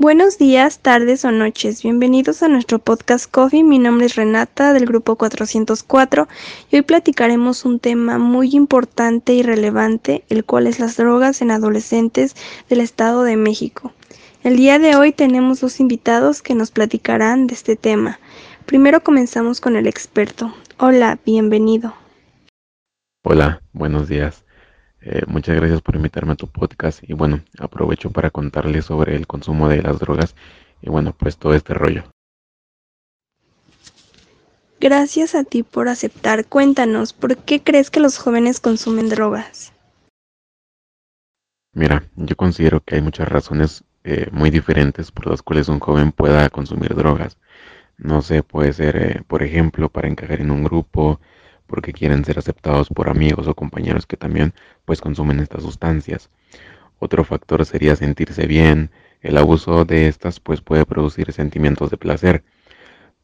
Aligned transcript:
Buenos 0.00 0.38
días, 0.38 0.78
tardes 0.78 1.26
o 1.26 1.30
noches. 1.30 1.82
Bienvenidos 1.82 2.42
a 2.42 2.48
nuestro 2.48 2.78
podcast 2.78 3.30
Coffee. 3.30 3.62
Mi 3.62 3.78
nombre 3.78 4.06
es 4.06 4.16
Renata 4.16 4.72
del 4.72 4.86
grupo 4.86 5.16
404 5.16 6.26
y 6.70 6.76
hoy 6.76 6.80
platicaremos 6.80 7.66
un 7.66 7.80
tema 7.80 8.16
muy 8.16 8.56
importante 8.56 9.34
y 9.34 9.42
relevante, 9.42 10.24
el 10.30 10.46
cual 10.46 10.68
es 10.68 10.80
las 10.80 10.96
drogas 10.96 11.42
en 11.42 11.50
adolescentes 11.50 12.34
del 12.70 12.80
Estado 12.80 13.24
de 13.24 13.36
México. 13.36 13.92
El 14.42 14.56
día 14.56 14.78
de 14.78 14.96
hoy 14.96 15.12
tenemos 15.12 15.60
dos 15.60 15.80
invitados 15.80 16.40
que 16.40 16.54
nos 16.54 16.70
platicarán 16.70 17.46
de 17.46 17.52
este 17.52 17.76
tema. 17.76 18.20
Primero 18.64 19.02
comenzamos 19.02 19.60
con 19.60 19.76
el 19.76 19.86
experto. 19.86 20.54
Hola, 20.78 21.18
bienvenido. 21.26 21.94
Hola, 23.22 23.60
buenos 23.74 24.08
días. 24.08 24.46
Eh, 25.02 25.22
muchas 25.26 25.56
gracias 25.56 25.80
por 25.80 25.96
invitarme 25.96 26.32
a 26.32 26.36
tu 26.36 26.46
podcast 26.46 27.02
y 27.08 27.14
bueno, 27.14 27.40
aprovecho 27.58 28.10
para 28.10 28.30
contarles 28.30 28.84
sobre 28.84 29.16
el 29.16 29.26
consumo 29.26 29.68
de 29.68 29.82
las 29.82 29.98
drogas 29.98 30.34
y 30.82 30.90
bueno, 30.90 31.14
pues 31.16 31.38
todo 31.38 31.54
este 31.54 31.74
rollo. 31.74 32.04
Gracias 34.78 35.34
a 35.34 35.44
ti 35.44 35.62
por 35.62 35.88
aceptar. 35.88 36.46
Cuéntanos, 36.46 37.12
¿por 37.12 37.36
qué 37.36 37.62
crees 37.62 37.90
que 37.90 38.00
los 38.00 38.18
jóvenes 38.18 38.60
consumen 38.60 39.10
drogas? 39.10 39.72
Mira, 41.72 42.02
yo 42.16 42.34
considero 42.36 42.80
que 42.80 42.96
hay 42.96 43.02
muchas 43.02 43.28
razones 43.28 43.84
eh, 44.04 44.28
muy 44.32 44.50
diferentes 44.50 45.12
por 45.12 45.26
las 45.26 45.42
cuales 45.42 45.68
un 45.68 45.80
joven 45.80 46.12
pueda 46.12 46.48
consumir 46.48 46.94
drogas. 46.94 47.36
No 47.98 48.22
sé, 48.22 48.42
puede 48.42 48.72
ser, 48.72 48.96
eh, 48.96 49.22
por 49.26 49.42
ejemplo, 49.42 49.90
para 49.90 50.08
encajar 50.08 50.40
en 50.40 50.50
un 50.50 50.64
grupo, 50.64 51.20
porque 51.70 51.92
quieren 51.92 52.24
ser 52.24 52.38
aceptados 52.38 52.88
por 52.88 53.08
amigos 53.08 53.46
o 53.46 53.54
compañeros 53.54 54.04
que 54.04 54.16
también 54.16 54.52
pues 54.84 55.00
consumen 55.00 55.38
estas 55.38 55.62
sustancias. 55.62 56.28
Otro 56.98 57.22
factor 57.24 57.64
sería 57.64 57.94
sentirse 57.94 58.46
bien. 58.46 58.90
El 59.22 59.38
abuso 59.38 59.84
de 59.84 60.08
estas 60.08 60.40
pues 60.40 60.60
puede 60.60 60.84
producir 60.84 61.32
sentimientos 61.32 61.90
de 61.90 61.96
placer. 61.96 62.42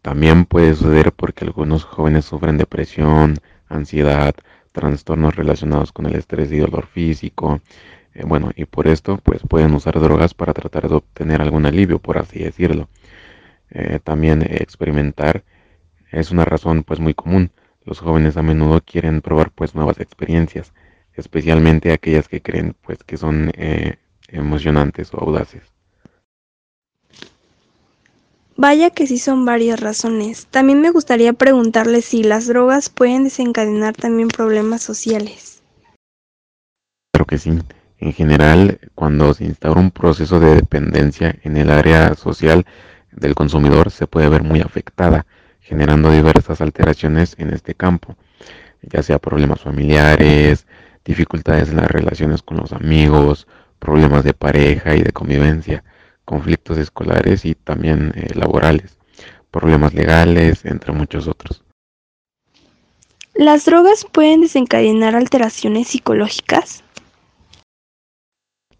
También 0.00 0.44
puede 0.44 0.76
suceder 0.76 1.12
porque 1.12 1.44
algunos 1.44 1.82
jóvenes 1.84 2.24
sufren 2.24 2.56
depresión, 2.56 3.34
ansiedad, 3.68 4.34
trastornos 4.70 5.34
relacionados 5.34 5.90
con 5.90 6.06
el 6.06 6.14
estrés 6.14 6.52
y 6.52 6.58
dolor 6.58 6.86
físico. 6.86 7.60
Eh, 8.14 8.22
bueno, 8.24 8.52
y 8.54 8.64
por 8.64 8.86
esto 8.86 9.18
pues 9.22 9.42
pueden 9.42 9.74
usar 9.74 9.98
drogas 9.98 10.34
para 10.34 10.54
tratar 10.54 10.88
de 10.88 10.94
obtener 10.94 11.42
algún 11.42 11.66
alivio, 11.66 11.98
por 11.98 12.18
así 12.18 12.38
decirlo. 12.44 12.88
Eh, 13.70 13.98
también 14.04 14.42
experimentar 14.42 15.42
es 16.12 16.30
una 16.30 16.44
razón 16.44 16.84
pues 16.84 17.00
muy 17.00 17.14
común. 17.14 17.50
Los 17.86 18.00
jóvenes 18.00 18.36
a 18.36 18.42
menudo 18.42 18.80
quieren 18.84 19.22
probar 19.22 19.52
pues 19.52 19.76
nuevas 19.76 20.00
experiencias, 20.00 20.72
especialmente 21.14 21.92
aquellas 21.92 22.26
que 22.26 22.42
creen 22.42 22.74
pues 22.82 22.98
que 23.04 23.16
son 23.16 23.52
eh, 23.54 23.98
emocionantes 24.28 25.14
o 25.14 25.20
audaces. 25.20 25.62
Vaya 28.56 28.90
que 28.90 29.06
sí 29.06 29.18
son 29.18 29.44
varias 29.44 29.78
razones. 29.78 30.46
También 30.46 30.80
me 30.80 30.90
gustaría 30.90 31.32
preguntarle 31.32 32.02
si 32.02 32.24
las 32.24 32.48
drogas 32.48 32.88
pueden 32.88 33.24
desencadenar 33.24 33.94
también 33.94 34.28
problemas 34.28 34.82
sociales. 34.82 35.62
Claro 37.12 37.26
que 37.26 37.38
sí. 37.38 37.56
En 37.98 38.12
general, 38.12 38.80
cuando 38.94 39.32
se 39.32 39.44
instaura 39.44 39.80
un 39.80 39.92
proceso 39.92 40.40
de 40.40 40.56
dependencia 40.56 41.38
en 41.44 41.56
el 41.56 41.70
área 41.70 42.14
social 42.14 42.66
del 43.12 43.34
consumidor, 43.36 43.92
se 43.92 44.08
puede 44.08 44.28
ver 44.28 44.42
muy 44.42 44.60
afectada 44.60 45.24
generando 45.66 46.12
diversas 46.12 46.60
alteraciones 46.60 47.34
en 47.38 47.52
este 47.52 47.74
campo, 47.74 48.16
ya 48.82 49.02
sea 49.02 49.18
problemas 49.18 49.60
familiares, 49.60 50.66
dificultades 51.04 51.70
en 51.70 51.76
las 51.76 51.90
relaciones 51.90 52.40
con 52.42 52.58
los 52.58 52.72
amigos, 52.72 53.48
problemas 53.80 54.22
de 54.22 54.32
pareja 54.32 54.94
y 54.94 55.02
de 55.02 55.10
convivencia, 55.10 55.82
conflictos 56.24 56.78
escolares 56.78 57.44
y 57.44 57.56
también 57.56 58.12
eh, 58.14 58.28
laborales, 58.34 58.96
problemas 59.50 59.92
legales, 59.92 60.64
entre 60.64 60.92
muchos 60.92 61.26
otros. 61.26 61.64
¿Las 63.34 63.64
drogas 63.64 64.06
pueden 64.10 64.42
desencadenar 64.42 65.16
alteraciones 65.16 65.88
psicológicas? 65.88 66.84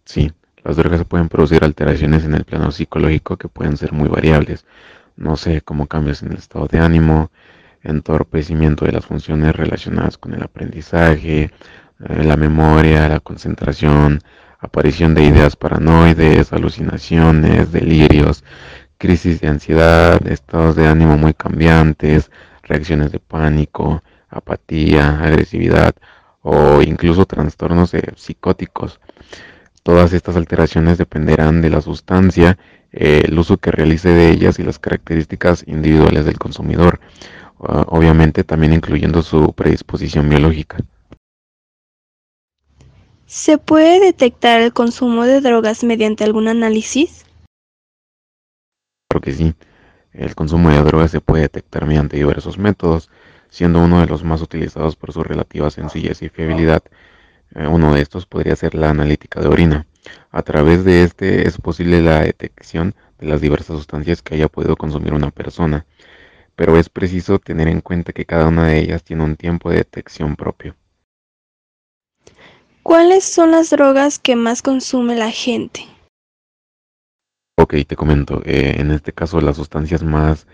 Sí, 0.05 0.31
las 0.63 0.77
drogas 0.77 1.03
pueden 1.03 1.27
producir 1.27 1.65
alteraciones 1.65 2.23
en 2.23 2.33
el 2.33 2.45
plano 2.45 2.71
psicológico 2.71 3.35
que 3.35 3.49
pueden 3.49 3.75
ser 3.75 3.91
muy 3.91 4.07
variables, 4.07 4.65
no 5.17 5.35
sé, 5.35 5.61
como 5.61 5.87
cambios 5.87 6.23
en 6.23 6.31
el 6.31 6.37
estado 6.37 6.67
de 6.67 6.79
ánimo, 6.79 7.31
entorpecimiento 7.83 8.85
de 8.85 8.93
las 8.93 9.05
funciones 9.05 9.55
relacionadas 9.55 10.17
con 10.17 10.33
el 10.33 10.43
aprendizaje, 10.43 11.51
eh, 12.09 12.23
la 12.23 12.37
memoria, 12.37 13.09
la 13.09 13.19
concentración, 13.19 14.21
aparición 14.59 15.13
de 15.15 15.23
ideas 15.23 15.55
paranoides, 15.55 16.53
alucinaciones, 16.53 17.71
delirios, 17.71 18.43
crisis 18.97 19.41
de 19.41 19.47
ansiedad, 19.47 20.25
estados 20.27 20.75
de 20.75 20.87
ánimo 20.87 21.17
muy 21.17 21.33
cambiantes, 21.33 22.31
reacciones 22.63 23.11
de 23.11 23.19
pánico, 23.19 24.03
apatía, 24.29 25.19
agresividad 25.21 25.95
o 26.41 26.81
incluso 26.81 27.25
trastornos 27.25 27.91
psicóticos. 28.15 28.99
Todas 29.87 30.11
estas 30.11 30.35
alteraciones 30.35 30.97
dependerán 30.97 31.61
de 31.61 31.69
la 31.69 31.79
sustancia 31.79 32.57
eh, 32.91 33.21
el 33.23 33.39
uso 33.39 33.55
que 33.55 33.71
realice 33.71 34.09
de 34.09 34.31
ellas 34.31 34.59
y 34.59 34.63
las 34.63 34.79
características 34.79 35.63
individuales 35.65 36.25
del 36.25 36.37
consumidor, 36.37 36.99
obviamente 37.57 38.43
también 38.43 38.73
incluyendo 38.73 39.21
su 39.21 39.53
predisposición 39.53 40.27
biológica. 40.27 40.75
¿Se 43.27 43.57
puede 43.57 44.01
detectar 44.01 44.59
el 44.59 44.73
consumo 44.73 45.23
de 45.23 45.39
drogas 45.39 45.85
mediante 45.85 46.25
algún 46.25 46.49
análisis? 46.49 47.23
Claro 49.07 49.21
que 49.21 49.31
sí. 49.31 49.55
El 50.11 50.35
consumo 50.35 50.69
de 50.69 50.83
drogas 50.83 51.11
se 51.11 51.21
puede 51.21 51.43
detectar 51.43 51.85
mediante 51.85 52.17
diversos 52.17 52.57
métodos, 52.57 53.09
siendo 53.49 53.79
uno 53.79 54.01
de 54.01 54.07
los 54.07 54.25
más 54.25 54.41
utilizados 54.41 54.97
por 54.97 55.13
su 55.13 55.23
relativa 55.23 55.69
sencillez 55.69 56.21
y 56.23 56.27
fiabilidad. 56.27 56.83
Eh, 57.55 57.67
uno 57.67 57.93
de 57.93 58.01
estos 58.01 58.25
podría 58.25 58.55
ser 58.55 58.75
la 58.75 58.89
analítica 58.89 59.41
de 59.41 59.47
orina. 59.47 59.85
A 60.31 60.41
través 60.41 60.83
de 60.85 61.03
este 61.03 61.47
es 61.47 61.57
posible 61.57 62.01
la 62.01 62.21
detección 62.21 62.95
de 63.19 63.27
las 63.27 63.41
diversas 63.41 63.77
sustancias 63.77 64.21
que 64.21 64.35
haya 64.35 64.47
podido 64.47 64.75
consumir 64.75 65.13
una 65.13 65.31
persona, 65.31 65.85
pero 66.55 66.77
es 66.77 66.89
preciso 66.89 67.39
tener 67.39 67.67
en 67.67 67.81
cuenta 67.81 68.13
que 68.13 68.25
cada 68.25 68.47
una 68.47 68.67
de 68.67 68.79
ellas 68.79 69.03
tiene 69.03 69.23
un 69.23 69.35
tiempo 69.35 69.69
de 69.69 69.77
detección 69.77 70.35
propio. 70.35 70.75
¿Cuáles 72.83 73.25
son 73.25 73.51
las 73.51 73.69
drogas 73.69 74.17
que 74.17 74.35
más 74.35 74.61
consume 74.61 75.15
la 75.15 75.29
gente? 75.29 75.85
Ok, 77.57 77.75
te 77.85 77.95
comento. 77.95 78.41
Eh, 78.45 78.75
en 78.77 78.91
este 78.91 79.11
caso, 79.11 79.41
las 79.41 79.57
sustancias 79.57 80.03
más 80.03 80.47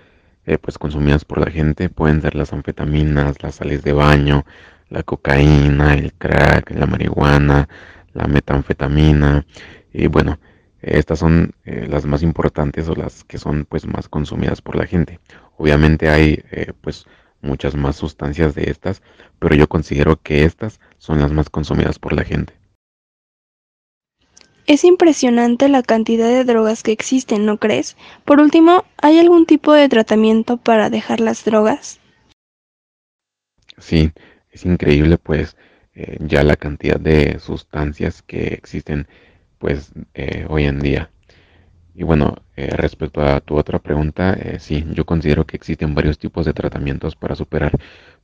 eh, 0.45 0.57
pues 0.57 0.77
consumidas 0.77 1.25
por 1.25 1.39
la 1.39 1.51
gente 1.51 1.89
pueden 1.89 2.21
ser 2.21 2.35
las 2.35 2.51
anfetaminas, 2.51 3.41
las 3.43 3.55
sales 3.55 3.83
de 3.83 3.93
baño, 3.93 4.45
la 4.89 5.03
cocaína, 5.03 5.95
el 5.95 6.13
crack, 6.13 6.71
la 6.71 6.85
marihuana, 6.85 7.67
la 8.13 8.27
metanfetamina 8.27 9.45
y 9.91 10.07
bueno, 10.07 10.39
estas 10.81 11.19
son 11.19 11.53
eh, 11.63 11.87
las 11.89 12.05
más 12.05 12.23
importantes 12.23 12.89
o 12.89 12.95
las 12.95 13.23
que 13.23 13.37
son 13.37 13.65
pues 13.65 13.85
más 13.85 14.09
consumidas 14.09 14.61
por 14.61 14.75
la 14.75 14.85
gente. 14.85 15.19
Obviamente 15.57 16.09
hay 16.09 16.43
eh, 16.51 16.73
pues 16.81 17.05
muchas 17.41 17.75
más 17.75 17.95
sustancias 17.95 18.55
de 18.55 18.69
estas, 18.69 19.01
pero 19.39 19.55
yo 19.55 19.67
considero 19.67 20.17
que 20.21 20.43
estas 20.45 20.79
son 20.97 21.21
las 21.21 21.31
más 21.31 21.49
consumidas 21.49 21.99
por 21.99 22.13
la 22.13 22.23
gente. 22.23 22.53
Es 24.65 24.85
impresionante 24.85 25.67
la 25.67 25.83
cantidad 25.83 26.29
de 26.29 26.45
drogas 26.45 26.83
que 26.83 26.93
existen, 26.93 27.45
¿no 27.45 27.57
crees? 27.57 27.97
Por 28.23 28.39
último, 28.39 28.85
¿hay 28.97 29.19
algún 29.19 29.45
tipo 29.45 29.73
de 29.73 29.89
tratamiento 29.89 30.55
para 30.57 30.89
dejar 30.89 31.19
las 31.19 31.43
drogas? 31.43 31.99
Sí, 33.77 34.11
es 34.53 34.65
increíble 34.65 35.17
pues 35.17 35.57
eh, 35.95 36.17
ya 36.21 36.43
la 36.43 36.55
cantidad 36.55 36.99
de 36.99 37.39
sustancias 37.39 38.21
que 38.21 38.47
existen 38.47 39.07
pues 39.59 39.91
eh, 40.13 40.45
hoy 40.49 40.65
en 40.65 40.79
día. 40.79 41.11
Y 41.95 42.03
bueno, 42.03 42.35
eh, 42.55 42.71
respecto 42.75 43.21
a 43.21 43.39
tu 43.41 43.57
otra 43.57 43.79
pregunta, 43.79 44.37
sí, 44.59 44.85
yo 44.93 45.05
considero 45.05 45.45
que 45.45 45.57
existen 45.57 45.95
varios 45.95 46.17
tipos 46.19 46.45
de 46.45 46.53
tratamientos 46.53 47.15
para 47.15 47.35
superar 47.35 47.71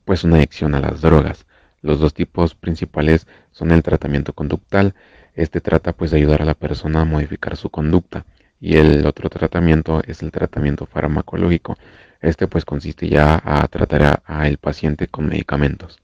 pues 0.04 0.24
una 0.24 0.36
adicción 0.36 0.74
a 0.74 0.80
las 0.80 1.00
drogas. 1.02 1.46
Los 1.82 2.00
dos 2.00 2.14
tipos 2.14 2.54
principales 2.54 3.26
son 3.52 3.70
el 3.72 3.82
tratamiento 3.82 4.32
conductal. 4.32 4.94
Este 5.34 5.60
trata 5.60 5.92
pues 5.92 6.10
de 6.10 6.18
ayudar 6.18 6.42
a 6.42 6.44
la 6.44 6.54
persona 6.54 7.02
a 7.02 7.04
modificar 7.04 7.56
su 7.56 7.70
conducta. 7.70 8.24
Y 8.60 8.76
el 8.76 9.06
otro 9.06 9.30
tratamiento 9.30 10.02
es 10.06 10.22
el 10.22 10.30
tratamiento 10.32 10.86
farmacológico. 10.86 11.76
Este 12.20 12.46
pues 12.48 12.64
consiste 12.64 13.08
ya 13.08 13.40
a 13.42 13.66
tratar 13.68 14.22
al 14.26 14.58
paciente 14.58 15.08
con 15.08 15.28
medicamentos. 15.28 16.00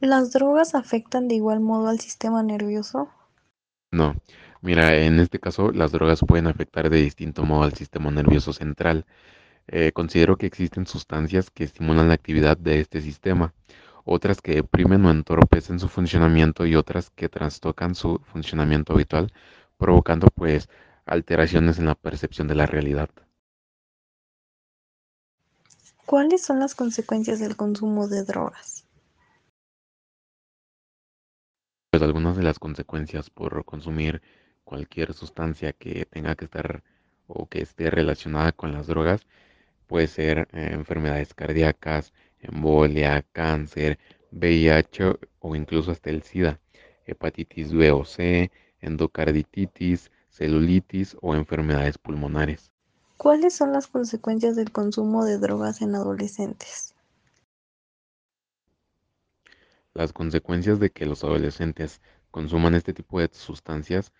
¿Las 0.00 0.32
drogas 0.32 0.76
afectan 0.76 1.26
de 1.26 1.34
igual 1.34 1.58
modo 1.58 1.88
al 1.88 1.98
sistema 1.98 2.44
nervioso? 2.44 3.08
No, 3.90 4.14
mira, 4.60 4.94
en 4.96 5.18
este 5.18 5.40
caso 5.40 5.72
las 5.72 5.90
drogas 5.90 6.20
pueden 6.20 6.46
afectar 6.46 6.88
de 6.88 7.02
distinto 7.02 7.44
modo 7.44 7.64
al 7.64 7.74
sistema 7.74 8.10
nervioso 8.12 8.52
central. 8.52 9.06
Eh, 9.66 9.90
considero 9.92 10.36
que 10.36 10.46
existen 10.46 10.86
sustancias 10.86 11.50
que 11.50 11.64
estimulan 11.64 12.08
la 12.08 12.14
actividad 12.14 12.56
de 12.56 12.80
este 12.80 13.00
sistema, 13.00 13.54
otras 14.04 14.40
que 14.40 14.54
deprimen 14.54 15.04
o 15.04 15.10
entorpecen 15.10 15.80
su 15.80 15.88
funcionamiento 15.88 16.64
y 16.64 16.76
otras 16.76 17.10
que 17.10 17.28
trastocan 17.28 17.96
su 17.96 18.20
funcionamiento 18.32 18.92
habitual, 18.92 19.32
provocando 19.78 20.28
pues 20.32 20.68
alteraciones 21.06 21.78
en 21.80 21.86
la 21.86 21.96
percepción 21.96 22.46
de 22.46 22.54
la 22.54 22.66
realidad. 22.66 23.10
¿Cuáles 26.06 26.42
son 26.42 26.60
las 26.60 26.74
consecuencias 26.76 27.40
del 27.40 27.56
consumo 27.56 28.06
de 28.06 28.24
drogas? 28.24 28.87
Pues 31.98 32.06
algunas 32.06 32.36
de 32.36 32.44
las 32.44 32.60
consecuencias 32.60 33.28
por 33.28 33.64
consumir 33.64 34.22
cualquier 34.62 35.14
sustancia 35.14 35.72
que 35.72 36.06
tenga 36.06 36.36
que 36.36 36.44
estar 36.44 36.84
o 37.26 37.48
que 37.48 37.60
esté 37.60 37.90
relacionada 37.90 38.52
con 38.52 38.70
las 38.70 38.86
drogas 38.86 39.26
puede 39.88 40.06
ser 40.06 40.46
eh, 40.52 40.68
enfermedades 40.74 41.34
cardíacas, 41.34 42.12
embolia, 42.38 43.26
cáncer, 43.32 43.98
VIH 44.30 45.18
o 45.40 45.56
incluso 45.56 45.90
hasta 45.90 46.10
el 46.10 46.22
SIDA, 46.22 46.60
hepatitis 47.04 47.72
B 47.72 47.90
o 47.90 48.04
C, 48.04 48.52
endocarditis, 48.80 50.12
celulitis 50.30 51.16
o 51.20 51.34
enfermedades 51.34 51.98
pulmonares. 51.98 52.70
¿Cuáles 53.16 53.56
son 53.56 53.72
las 53.72 53.88
consecuencias 53.88 54.54
del 54.54 54.70
consumo 54.70 55.24
de 55.24 55.38
drogas 55.38 55.82
en 55.82 55.96
adolescentes? 55.96 56.94
Las 59.98 60.12
consecuencias 60.14 60.80
de 60.80 60.90
que 60.90 61.06
los 61.06 61.24
adolescentes 61.24 62.00
consuman 62.30 62.74
este 62.74 62.94
tipo 62.94 63.20
de 63.20 63.28
sustancias 63.32 64.12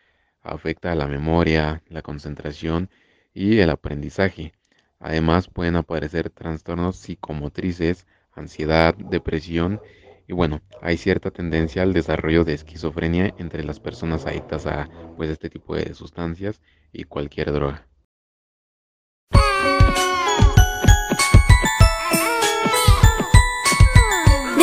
afecta 0.43 0.93
a 0.93 0.95
la 0.97 1.07
memoria, 1.07 1.83
la 1.89 2.03
concentración 2.03 2.91
y 3.33 3.61
el 3.61 3.71
aprendizaje. 3.71 4.53
Además 4.99 5.49
pueden 5.49 5.77
aparecer 5.77 6.31
trastornos 6.31 6.97
psicomotrices, 6.97 8.07
ansiedad, 8.33 8.95
depresión 8.97 9.81
y 10.27 10.33
bueno, 10.33 10.63
hay 10.81 10.97
cierta 10.97 11.31
tendencia 11.31 11.83
al 11.83 11.93
desarrollo 11.93 12.45
de 12.45 12.55
esquizofrenia 12.55 13.33
entre 13.37 13.63
las 13.65 13.79
personas 13.81 14.27
adictas 14.27 14.67
a 14.67 14.91
pues 15.15 15.31
este 15.31 15.49
tipo 15.49 15.77
de 15.77 15.95
sustancias 15.95 16.61
y 16.93 17.05
cualquier 17.05 17.53
droga. 17.53 17.87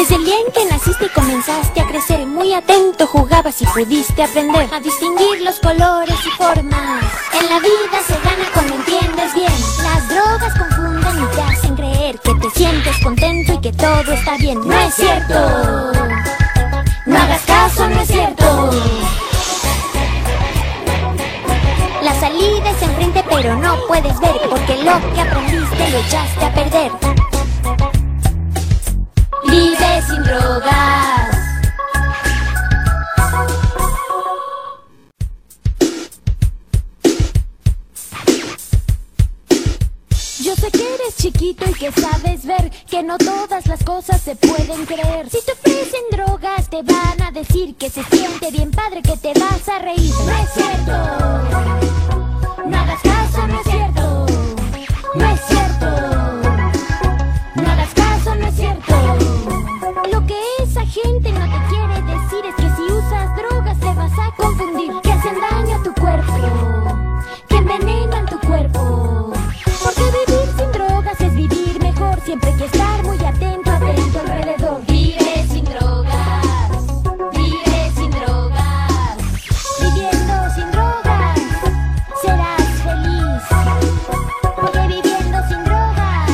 Desde 0.07 0.17
el 0.17 0.25
día 0.25 0.35
que 0.53 0.65
naciste 0.65 1.05
y 1.05 1.09
comenzaste 1.09 1.81
a 1.81 1.87
crecer, 1.87 2.27
muy 2.27 2.53
atento 2.53 3.07
jugabas 3.07 3.59
y 3.63 3.65
pudiste 3.65 4.21
aprender 4.21 4.71
a 4.71 4.79
distinguir 4.79 5.41
los 5.41 5.59
colores 5.59 6.15
y 6.23 6.29
formas. 6.29 7.03
En 7.33 7.49
la 7.49 7.59
vida 7.59 7.99
se 8.05 8.13
gana 8.13 8.45
cuando 8.53 8.75
entiendes 8.75 9.33
bien. 9.33 9.51
Las 9.81 10.07
drogas 10.07 10.53
confunden 10.59 11.23
y 11.23 11.35
te 11.35 11.41
hacen 11.41 11.75
creer 11.75 12.19
que 12.19 12.35
te 12.35 12.49
sientes 12.51 12.95
contento 13.01 13.53
y 13.53 13.61
que 13.61 13.73
todo 13.73 14.13
está 14.13 14.37
bien. 14.37 14.59
No 14.59 14.79
es 14.79 14.93
cierto. 14.93 15.33
No 17.07 17.17
hagas 17.17 17.41
caso, 17.41 17.89
no 17.89 17.99
es 17.99 18.07
cierto. 18.07 18.69
La 22.03 22.13
salida 22.19 22.69
es 22.69 22.81
enfrente 22.83 23.25
pero 23.27 23.55
no 23.55 23.75
puedes 23.87 24.19
ver 24.19 24.39
porque 24.51 24.77
lo 24.83 25.13
que 25.15 25.21
aprendiste 25.21 25.89
lo 25.89 25.97
echaste 25.97 26.45
a 26.45 26.53
perder. 26.53 27.24
No 43.05 43.17
todas 43.17 43.67
las 43.67 43.83
cosas 43.83 44.21
se 44.21 44.35
pueden 44.35 44.85
creer. 44.85 45.14
Estar 72.65 73.03
muy 73.03 73.17
atento, 73.17 73.71
atento 73.71 74.19
alrededor. 74.19 74.85
Vive 74.87 75.45
sin 75.47 75.65
drogas, 75.65 76.93
vive 77.31 77.91
sin 77.95 78.11
drogas, 78.11 79.17
viviendo 79.81 80.49
sin 80.55 80.71
drogas, 80.71 81.39
serás 82.21 82.67
feliz. 82.83 83.43
Porque 84.55 84.79
viviendo 84.87 85.37
sin 85.47 85.63
drogas 85.63 86.31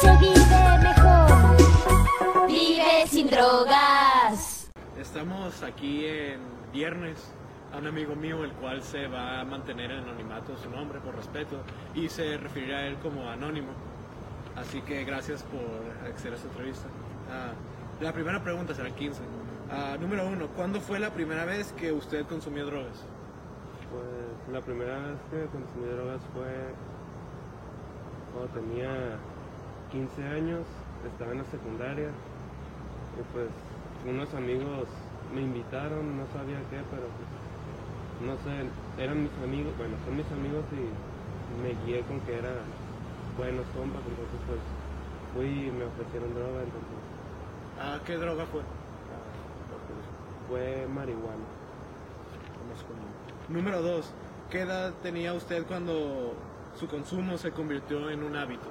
se 0.00 0.16
vive 0.18 0.78
mejor. 0.82 2.46
Vive 2.46 3.06
sin 3.08 3.26
drogas. 3.28 4.70
Estamos 4.98 5.62
aquí 5.62 6.06
en 6.06 6.40
viernes 6.72 7.34
a 7.72 7.78
un 7.78 7.86
amigo 7.86 8.14
mío 8.14 8.44
el 8.44 8.52
cual 8.52 8.82
se 8.82 9.06
va 9.06 9.40
a 9.40 9.44
mantener 9.44 9.90
en 9.90 9.98
anonimato 10.00 10.56
su 10.56 10.70
nombre 10.70 11.00
por 11.00 11.16
respeto 11.16 11.62
y 11.94 12.08
se 12.08 12.36
referirá 12.36 12.78
a 12.78 12.86
él 12.86 12.96
como 12.98 13.28
anónimo. 13.28 13.89
Así 14.60 14.82
que 14.82 15.04
gracias 15.04 15.42
por 15.44 15.62
acceder 16.06 16.34
a 16.34 16.36
esta 16.36 16.48
entrevista. 16.48 16.86
Ah, 17.30 17.52
la 18.00 18.12
primera 18.12 18.42
pregunta 18.42 18.74
será 18.74 18.90
15. 18.90 19.20
Ah, 19.70 19.96
número 19.98 20.26
uno, 20.26 20.48
¿cuándo 20.48 20.80
fue 20.80 20.98
la 20.98 21.10
primera 21.10 21.46
vez 21.46 21.72
que 21.72 21.92
usted 21.92 22.26
consumió 22.26 22.66
drogas? 22.66 23.04
Pues 23.90 24.52
la 24.52 24.60
primera 24.60 24.98
vez 24.98 25.16
que 25.30 25.46
consumí 25.56 25.86
drogas 25.86 26.20
fue 26.34 26.74
cuando 28.34 28.52
tenía 28.52 29.16
15 29.92 30.24
años, 30.24 30.66
estaba 31.10 31.32
en 31.32 31.38
la 31.38 31.44
secundaria 31.44 32.08
y 33.18 33.22
pues 33.32 33.48
unos 34.06 34.32
amigos 34.34 34.88
me 35.34 35.40
invitaron, 35.40 36.18
no 36.18 36.26
sabía 36.36 36.58
qué, 36.68 36.84
pero 36.90 37.08
pues 37.16 38.28
no 38.28 38.34
sé, 38.44 39.02
eran 39.02 39.22
mis 39.22 39.32
amigos, 39.42 39.72
bueno, 39.78 39.96
son 40.04 40.16
mis 40.16 40.30
amigos 40.30 40.64
y 40.76 40.84
me 41.62 41.74
guié 41.86 42.02
con 42.02 42.20
que 42.20 42.38
eran 42.38 42.89
buenos 43.36 43.66
compas, 43.76 44.00
entonces 44.06 44.40
pues 44.46 44.60
fui 45.34 45.68
y 45.68 45.70
me 45.70 45.84
ofrecieron 45.84 46.34
droga, 46.34 46.62
entonces 46.62 46.88
Ah, 47.80 47.98
¿Qué 48.04 48.16
droga 48.16 48.44
fue? 48.46 48.60
fue 50.48 50.86
marihuana. 50.88 51.44
Número 53.48 53.82
dos, 53.82 54.12
¿qué 54.50 54.60
edad 54.62 54.92
tenía 55.02 55.32
usted 55.32 55.64
cuando 55.66 56.34
su 56.78 56.86
consumo 56.88 57.38
se 57.38 57.50
convirtió 57.52 58.10
en 58.10 58.22
un 58.22 58.36
hábito? 58.36 58.68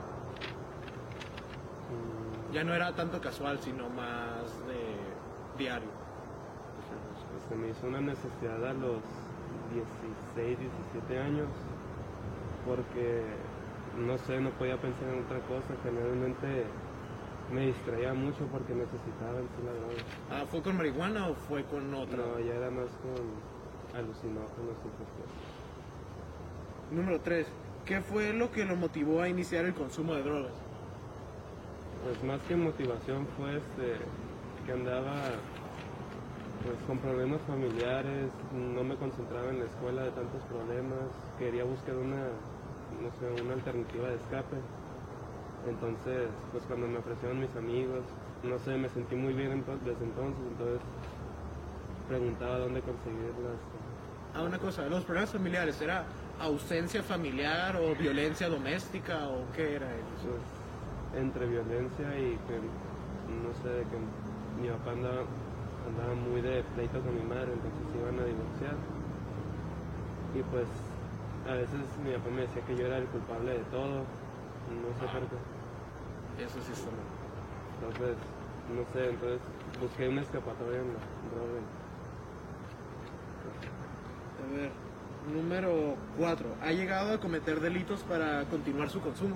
Mm, 1.90 2.54
Ya 2.54 2.64
no 2.64 2.74
era 2.74 2.92
tanto 2.94 3.20
casual, 3.22 3.60
sino 3.60 3.90
más 3.90 4.44
de 4.68 5.58
diario. 5.58 5.90
Pues, 7.32 7.44
se 7.50 7.56
me 7.56 7.70
hizo 7.70 7.88
una 7.88 8.02
necesidad 8.02 8.64
a 8.66 8.74
los 8.74 9.00
16, 10.36 10.58
17 10.60 11.20
años, 11.20 11.48
porque 12.66 13.24
no 14.00 14.18
sé, 14.18 14.40
no 14.40 14.50
podía 14.52 14.78
pensar 14.78 15.10
en 15.10 15.24
otra 15.24 15.40
cosa, 15.48 15.76
generalmente 15.84 16.66
me 17.52 17.68
distraía 17.68 18.14
mucho 18.14 18.46
porque 18.52 18.74
necesitaba 18.74 19.40
en 19.40 19.48
sí 19.48 19.62
la 19.66 19.74
droga. 19.74 20.04
Ah, 20.32 20.46
¿Fue 20.50 20.62
con 20.62 20.78
marihuana 20.78 21.28
o 21.28 21.34
fue 21.34 21.64
con 21.66 21.94
otra? 21.94 22.18
No, 22.18 22.40
ya 22.40 22.56
era 22.56 22.70
más 22.70 22.90
con 23.02 23.26
alucinógenos 23.98 24.78
y 24.80 24.90
cosas. 24.98 25.30
Número 26.92 27.20
3. 27.22 27.48
¿Qué 27.86 28.02
fue 28.02 28.34
lo 28.34 28.52
que 28.52 28.66
lo 28.66 28.76
motivó 28.76 29.22
a 29.22 29.30
iniciar 29.30 29.66
el 29.66 29.74
consumo 29.74 30.14
de 30.14 30.24
drogas? 30.24 30.54
Pues 32.04 32.24
más 32.24 32.42
que 32.44 32.56
motivación 32.56 33.28
fue 33.36 33.58
este, 33.58 33.98
que 34.66 34.72
andaba 34.72 35.16
pues 36.64 36.78
con 36.88 36.98
problemas 37.00 37.42
familiares, 37.48 38.32
no 38.54 38.84
me 38.84 38.96
concentraba 38.96 39.50
en 39.50 39.60
la 39.60 39.66
escuela 39.66 40.04
de 40.04 40.12
tantos 40.12 40.44
problemas, 40.44 41.08
quería 41.38 41.64
buscar 41.64 41.96
una, 41.96 42.28
no 43.02 43.10
sé, 43.20 43.42
una 43.42 43.54
alternativa 43.54 44.10
de 44.10 44.16
escape. 44.16 44.58
Entonces, 45.68 46.30
pues 46.52 46.64
cuando 46.66 46.88
me 46.88 46.98
ofrecieron 46.98 47.40
mis 47.40 47.56
amigos, 47.56 48.04
no 48.44 48.58
sé, 48.60 48.78
me 48.78 48.90
sentí 48.90 49.16
muy 49.16 49.34
bien 49.34 49.64
desde 49.84 50.04
entonces, 50.04 50.42
entonces 50.52 50.82
preguntaba 52.08 52.60
dónde 52.60 52.82
conseguirlas. 52.82 53.60
Ah, 54.34 54.44
una 54.44 54.58
cosa, 54.58 54.88
los 54.88 55.04
problemas 55.04 55.32
familiares, 55.32 55.82
¿era 55.82 56.06
ausencia 56.40 57.04
familiar 57.04 57.76
o 57.76 57.96
violencia 57.96 58.48
doméstica 58.48 59.28
o 59.28 59.46
qué 59.56 59.76
era 59.76 59.88
eso? 59.88 60.30
Pues, 60.30 61.22
entre 61.22 61.46
violencia 61.48 62.08
y 62.18 62.38
que, 62.48 62.56
no 63.44 63.52
sé, 63.62 63.84
que 63.90 64.62
mi 64.62 64.70
papá 64.70 64.92
andaba, 64.92 65.24
andaba 65.88 66.14
muy 66.16 66.42
de 66.42 66.64
pleito 66.76 67.02
con 67.02 67.16
mi 67.16 67.24
madre, 67.24 67.52
entonces 67.54 67.82
se 67.92 67.98
iban 67.98 68.20
a 68.20 68.26
divorciar. 68.26 68.76
Y 70.36 70.42
pues, 70.44 70.68
a 71.50 71.54
veces 71.54 71.80
mi 72.04 72.12
papá 72.14 72.30
me 72.30 72.42
decía 72.42 72.62
que 72.66 72.78
yo 72.78 72.86
era 72.86 72.98
el 72.98 73.06
culpable 73.06 73.58
de 73.58 73.64
todo, 73.66 74.06
no 74.70 74.90
sé 75.00 75.06
por 75.12 75.26
qué. 75.28 76.44
Eso 76.44 76.62
sí 76.62 76.72
está 76.72 76.92
mal. 76.92 77.10
Entonces, 77.82 78.18
no 78.70 78.94
sé, 78.94 79.10
entonces 79.10 79.42
busqué 79.82 80.10
una 80.10 80.22
escapatoria 80.22 80.80
en 80.80 80.88
la 80.94 81.00
droga. 81.34 81.62
A 84.40 84.56
ver, 84.56 84.72
Número 85.34 85.96
4. 86.18 86.56
¿Ha 86.62 86.72
llegado 86.72 87.14
a 87.14 87.20
cometer 87.20 87.60
delitos 87.60 88.02
para 88.04 88.46
continuar 88.46 88.90
su 88.90 89.02
consumo? 89.02 89.36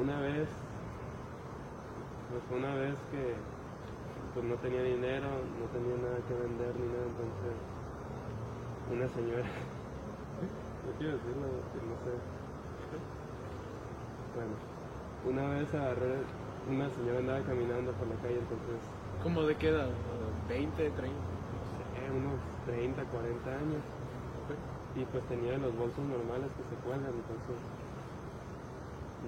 Una 0.00 0.20
vez, 0.20 0.48
pues 2.30 2.58
una 2.60 2.74
vez 2.74 2.94
que 3.10 3.34
pues 4.34 4.46
no 4.46 4.56
tenía 4.56 4.82
dinero, 4.82 5.28
no 5.60 5.66
tenía 5.72 5.96
nada 5.96 6.18
que 6.26 6.34
vender 6.34 6.74
ni 6.76 6.86
nada, 6.86 7.06
entonces 7.06 7.73
una 8.90 9.08
señora, 9.08 9.44
no 9.44 10.98
quiero 10.98 11.12
decirlo, 11.14 11.46
no 11.46 11.96
sé. 12.04 12.12
Bueno, 14.34 14.50
una 15.30 15.54
vez 15.54 15.72
agarré, 15.72 16.16
una 16.68 16.90
señora 16.90 17.18
andaba 17.20 17.40
caminando 17.42 17.92
por 17.92 18.08
la 18.08 18.16
calle, 18.16 18.38
entonces, 18.40 18.82
¿Cómo 19.22 19.42
de 19.44 19.54
qué 19.56 19.68
edad? 19.68 19.88
¿20, 20.50 20.74
30? 20.74 20.98
no 20.98 21.62
sé, 21.70 22.10
unos 22.10 22.38
30, 22.66 23.04
40 23.04 23.50
años. 23.50 23.82
Y 24.96 25.04
pues 25.06 25.24
tenía 25.28 25.56
los 25.56 25.74
bolsos 25.76 26.04
normales 26.04 26.50
que 26.58 26.64
se 26.68 26.82
cuelgan, 26.82 27.14
entonces, 27.14 27.58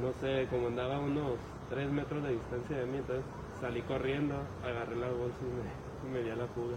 no 0.02 0.12
sé, 0.20 0.46
como 0.50 0.66
andaba 0.68 0.96
a 0.96 1.00
unos 1.00 1.38
3 1.70 1.90
metros 1.90 2.22
de 2.22 2.32
distancia 2.32 2.76
de 2.76 2.86
mí, 2.86 2.98
entonces 2.98 3.24
salí 3.60 3.80
corriendo, 3.82 4.34
agarré 4.62 4.96
la 4.96 5.08
bolsa 5.08 5.38
y 5.40 6.08
me, 6.08 6.18
me 6.18 6.22
di 6.22 6.30
a 6.30 6.36
la 6.36 6.46
fuga. 6.48 6.76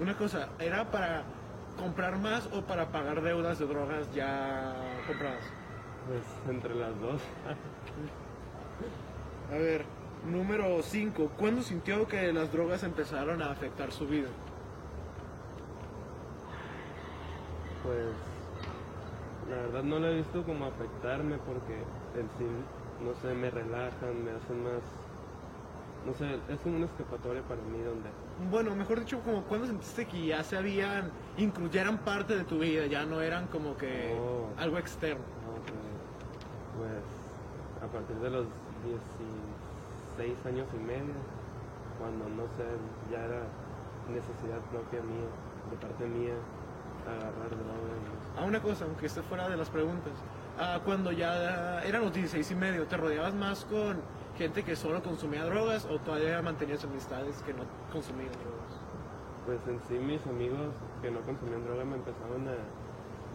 Una 0.00 0.16
cosa, 0.16 0.48
¿era 0.58 0.90
para 0.90 1.22
comprar 1.78 2.18
más 2.18 2.46
o 2.52 2.62
para 2.62 2.88
pagar 2.88 3.22
deudas 3.22 3.58
de 3.58 3.66
drogas 3.66 4.12
ya 4.14 4.74
compradas? 5.06 5.44
Pues 6.06 6.54
entre 6.54 6.74
las 6.74 6.98
dos. 7.00 7.20
A 9.50 9.56
ver, 9.56 9.84
número 10.30 10.82
5. 10.82 11.32
¿Cuándo 11.38 11.62
sintió 11.62 12.06
que 12.06 12.32
las 12.32 12.52
drogas 12.52 12.82
empezaron 12.82 13.40
a 13.42 13.50
afectar 13.50 13.92
su 13.92 14.06
vida? 14.06 14.28
Pues 17.82 18.14
la 19.48 19.56
verdad 19.56 19.82
no 19.82 19.98
lo 19.98 20.08
he 20.08 20.16
visto 20.16 20.42
como 20.44 20.66
afectarme 20.66 21.38
porque 21.38 21.74
en 22.18 22.28
sí, 22.36 22.46
no 23.02 23.14
sé, 23.14 23.34
me 23.34 23.50
relajan, 23.50 24.24
me 24.24 24.32
hacen 24.32 24.62
más, 24.62 24.82
no 26.08 26.14
sé, 26.14 26.38
es 26.48 26.60
una 26.64 26.86
escapatoria 26.86 27.42
para 27.42 27.60
mí 27.62 27.78
donde, 27.82 28.08
Bueno, 28.50 28.74
mejor 28.74 29.00
dicho, 29.00 29.20
como 29.20 29.42
cuando 29.42 29.66
sentiste 29.66 30.06
que 30.06 30.26
ya 30.26 30.42
se 30.42 30.56
habían, 30.56 31.10
inclu- 31.36 31.68
ya 31.70 31.82
eran 31.82 31.98
parte 31.98 32.36
de 32.36 32.44
tu 32.44 32.58
vida, 32.58 32.86
ya 32.86 33.04
no 33.04 33.20
eran 33.20 33.46
como 33.48 33.76
que 33.76 34.16
Oh. 34.18 34.48
algo 34.58 34.78
externo. 34.78 35.22
no, 35.44 35.52
pues, 36.78 37.02
pues 37.82 37.84
a 37.90 37.92
partir 37.92 38.16
de 38.16 38.30
los 38.30 38.46
16 38.84 40.36
años 40.46 40.66
y 40.74 40.78
medio, 40.78 41.14
cuando 41.98 42.28
no 42.28 42.44
sé, 42.56 42.64
ya 43.10 43.24
era 43.24 43.42
necesidad 44.08 44.60
propia 44.70 45.00
mía, 45.02 45.28
de 45.70 45.76
parte 45.76 46.06
mía, 46.06 46.34
agarrar 47.06 47.50
drogas. 47.50 48.38
Ah, 48.38 48.44
una 48.44 48.60
cosa, 48.62 48.84
aunque 48.84 49.06
esté 49.06 49.22
fuera 49.22 49.48
de 49.48 49.56
las 49.56 49.68
preguntas. 49.68 50.12
Ah, 50.58 50.80
cuando 50.84 51.12
ya 51.12 51.82
eran 51.84 52.02
los 52.02 52.12
16 52.12 52.50
y 52.50 52.54
medio, 52.54 52.86
¿te 52.86 52.96
rodeabas 52.96 53.34
más 53.34 53.64
con 53.64 54.00
gente 54.38 54.62
que 54.62 54.76
solo 54.76 55.02
consumía 55.02 55.44
drogas 55.44 55.84
o 55.86 55.98
todavía 55.98 56.40
mantenías 56.40 56.84
amistades 56.84 57.42
que 57.42 57.52
no 57.52 57.64
consumían 57.92 58.30
drogas? 58.30 58.72
Pues 59.44 59.58
en 59.66 59.80
sí 59.88 59.98
mis 59.98 60.24
amigos 60.26 60.70
que 61.02 61.10
no 61.10 61.20
consumían 61.22 61.64
droga 61.64 61.84
me 61.84 61.96
empezaron 61.96 62.46
a, 62.46 62.54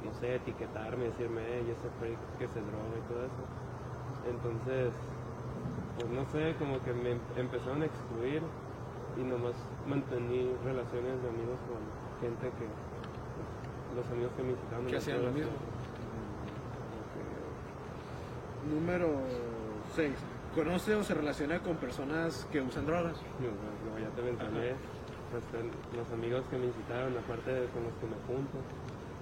no 0.06 0.14
sé, 0.20 0.36
etiquetarme, 0.36 1.06
decirme, 1.06 1.42
hey, 1.46 1.68
ese 1.76 1.90
freak 2.00 2.18
que 2.40 2.48
se 2.48 2.62
droga 2.62 2.96
y 2.96 3.04
todo 3.12 3.26
eso. 3.28 3.44
Entonces, 4.32 4.94
pues 6.00 6.10
no 6.10 6.26
sé, 6.32 6.56
como 6.58 6.82
que 6.84 6.94
me 6.94 7.20
empezaron 7.36 7.82
a 7.82 7.86
excluir 7.86 8.42
y 9.20 9.24
nomás 9.24 9.56
mantení 9.86 10.56
relaciones 10.64 11.22
de 11.22 11.30
amigos 11.30 11.60
con 11.68 11.84
gente 12.24 12.48
que, 12.48 12.66
pues, 12.66 14.00
los 14.00 14.08
amigos 14.10 14.32
que 14.38 14.44
me 14.44 14.52
incitaban 14.52 14.88
a 14.88 14.90
Que 14.90 14.98
hacían 14.98 15.18
lo 15.18 15.24
drogas, 15.24 15.40
mismo. 15.44 15.74
Número 18.72 19.10
6. 19.96 20.33
¿Conoce 20.56 20.94
o 20.96 21.04
se 21.04 21.14
relaciona 21.16 21.60
con 21.60 21.78
personas 21.78 22.48
que 22.52 22.62
usan 22.62 22.86
drogas? 22.86 23.16
que, 23.40 23.48
no, 23.48 24.00
ya 24.00 24.10
te 24.16 24.22
mencioné, 24.22 24.74
pues, 25.32 25.44
ten- 25.46 25.72
los 25.98 26.12
amigos 26.12 26.44
que 26.52 26.58
me 26.58 26.68
incitaron, 26.68 27.18
aparte 27.18 27.52
de 27.52 27.66
con 27.70 27.84
los 27.84 27.94
que 27.94 28.06
me 28.06 28.16
junto. 28.28 28.58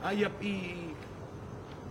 Ah, 0.03 0.13
y, 0.13 0.23
y 0.45 0.93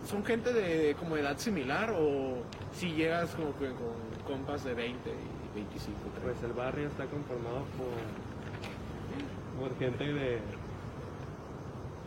son 0.07 0.23
gente 0.23 0.53
de 0.53 0.95
como 0.95 1.17
edad 1.17 1.37
similar 1.37 1.91
o 1.97 2.43
si 2.73 2.91
llegas 2.93 3.31
como 3.35 3.55
que 3.57 3.69
con 3.71 3.93
compas 4.27 4.63
de 4.63 4.73
20 4.75 5.09
y 5.09 5.55
25, 5.55 5.99
30? 6.15 6.21
Pues 6.21 6.43
el 6.43 6.53
barrio 6.53 6.87
está 6.87 7.05
conformado 7.05 7.63
por, 7.77 9.69
por 9.69 9.77
gente 9.79 10.03
de... 10.13 10.39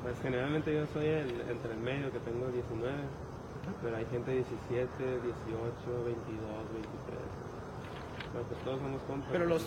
Pues 0.03 0.15
generalmente 0.23 0.73
yo 0.75 0.87
soy 0.93 1.07
el, 1.07 1.41
entre 1.51 1.73
el 1.73 1.79
medio, 1.79 2.13
que 2.13 2.19
tengo 2.21 2.47
19, 2.49 2.93
pero 3.83 3.97
hay 3.97 4.07
gente 4.07 4.31
de 4.31 4.37
17, 4.39 5.05
18, 5.05 5.25
22, 5.25 6.15
23. 6.73 7.19
Pero 8.33 8.45
pues 8.45 8.61
todos 8.65 8.79
somos 8.81 9.03
compas. 9.03 9.29
Pero 9.33 9.47
los 9.47 9.63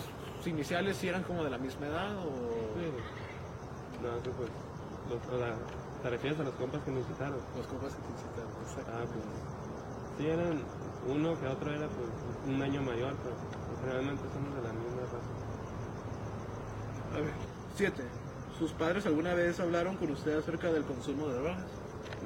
iniciales 0.46 0.96
sí 0.96 1.08
eran 1.08 1.22
como 1.22 1.44
de 1.44 1.50
la 1.50 1.58
misma 1.58 1.86
edad 1.86 2.16
o... 2.18 2.28
Sí. 2.76 2.86
No, 4.02 4.22
que 4.22 4.30
pues... 4.30 4.50
Los, 5.08 5.20
o 5.32 5.38
la- 5.40 5.56
¿Te 6.02 6.10
refieres 6.10 6.38
a 6.38 6.44
los 6.44 6.54
compas 6.54 6.80
que 6.82 6.90
me 6.92 7.00
incitaron? 7.00 7.38
Los 7.56 7.66
compas 7.66 7.92
que 7.94 8.02
te 8.02 8.10
incitaron, 8.12 8.52
exacto. 8.62 8.92
Ah, 8.94 9.04
pues... 9.08 9.24
Sí, 10.18 10.26
eran 10.26 10.62
uno 11.08 11.38
que 11.40 11.46
otro 11.46 11.70
era 11.70 11.86
pues 11.88 12.08
un 12.46 12.62
año 12.62 12.82
mayor, 12.82 13.14
pero 13.22 13.34
generalmente 13.80 14.22
somos 14.34 14.54
de 14.54 14.62
la 14.62 14.72
misma 14.74 15.02
raza. 15.02 15.18
A 17.16 17.20
ver, 17.20 17.32
7. 17.76 18.02
¿Sus 18.58 18.72
padres 18.72 19.06
alguna 19.06 19.34
vez 19.34 19.58
hablaron 19.60 19.96
con 19.96 20.10
usted 20.10 20.36
acerca 20.38 20.70
del 20.72 20.84
consumo 20.84 21.28
de 21.28 21.34
drogas? 21.34 21.64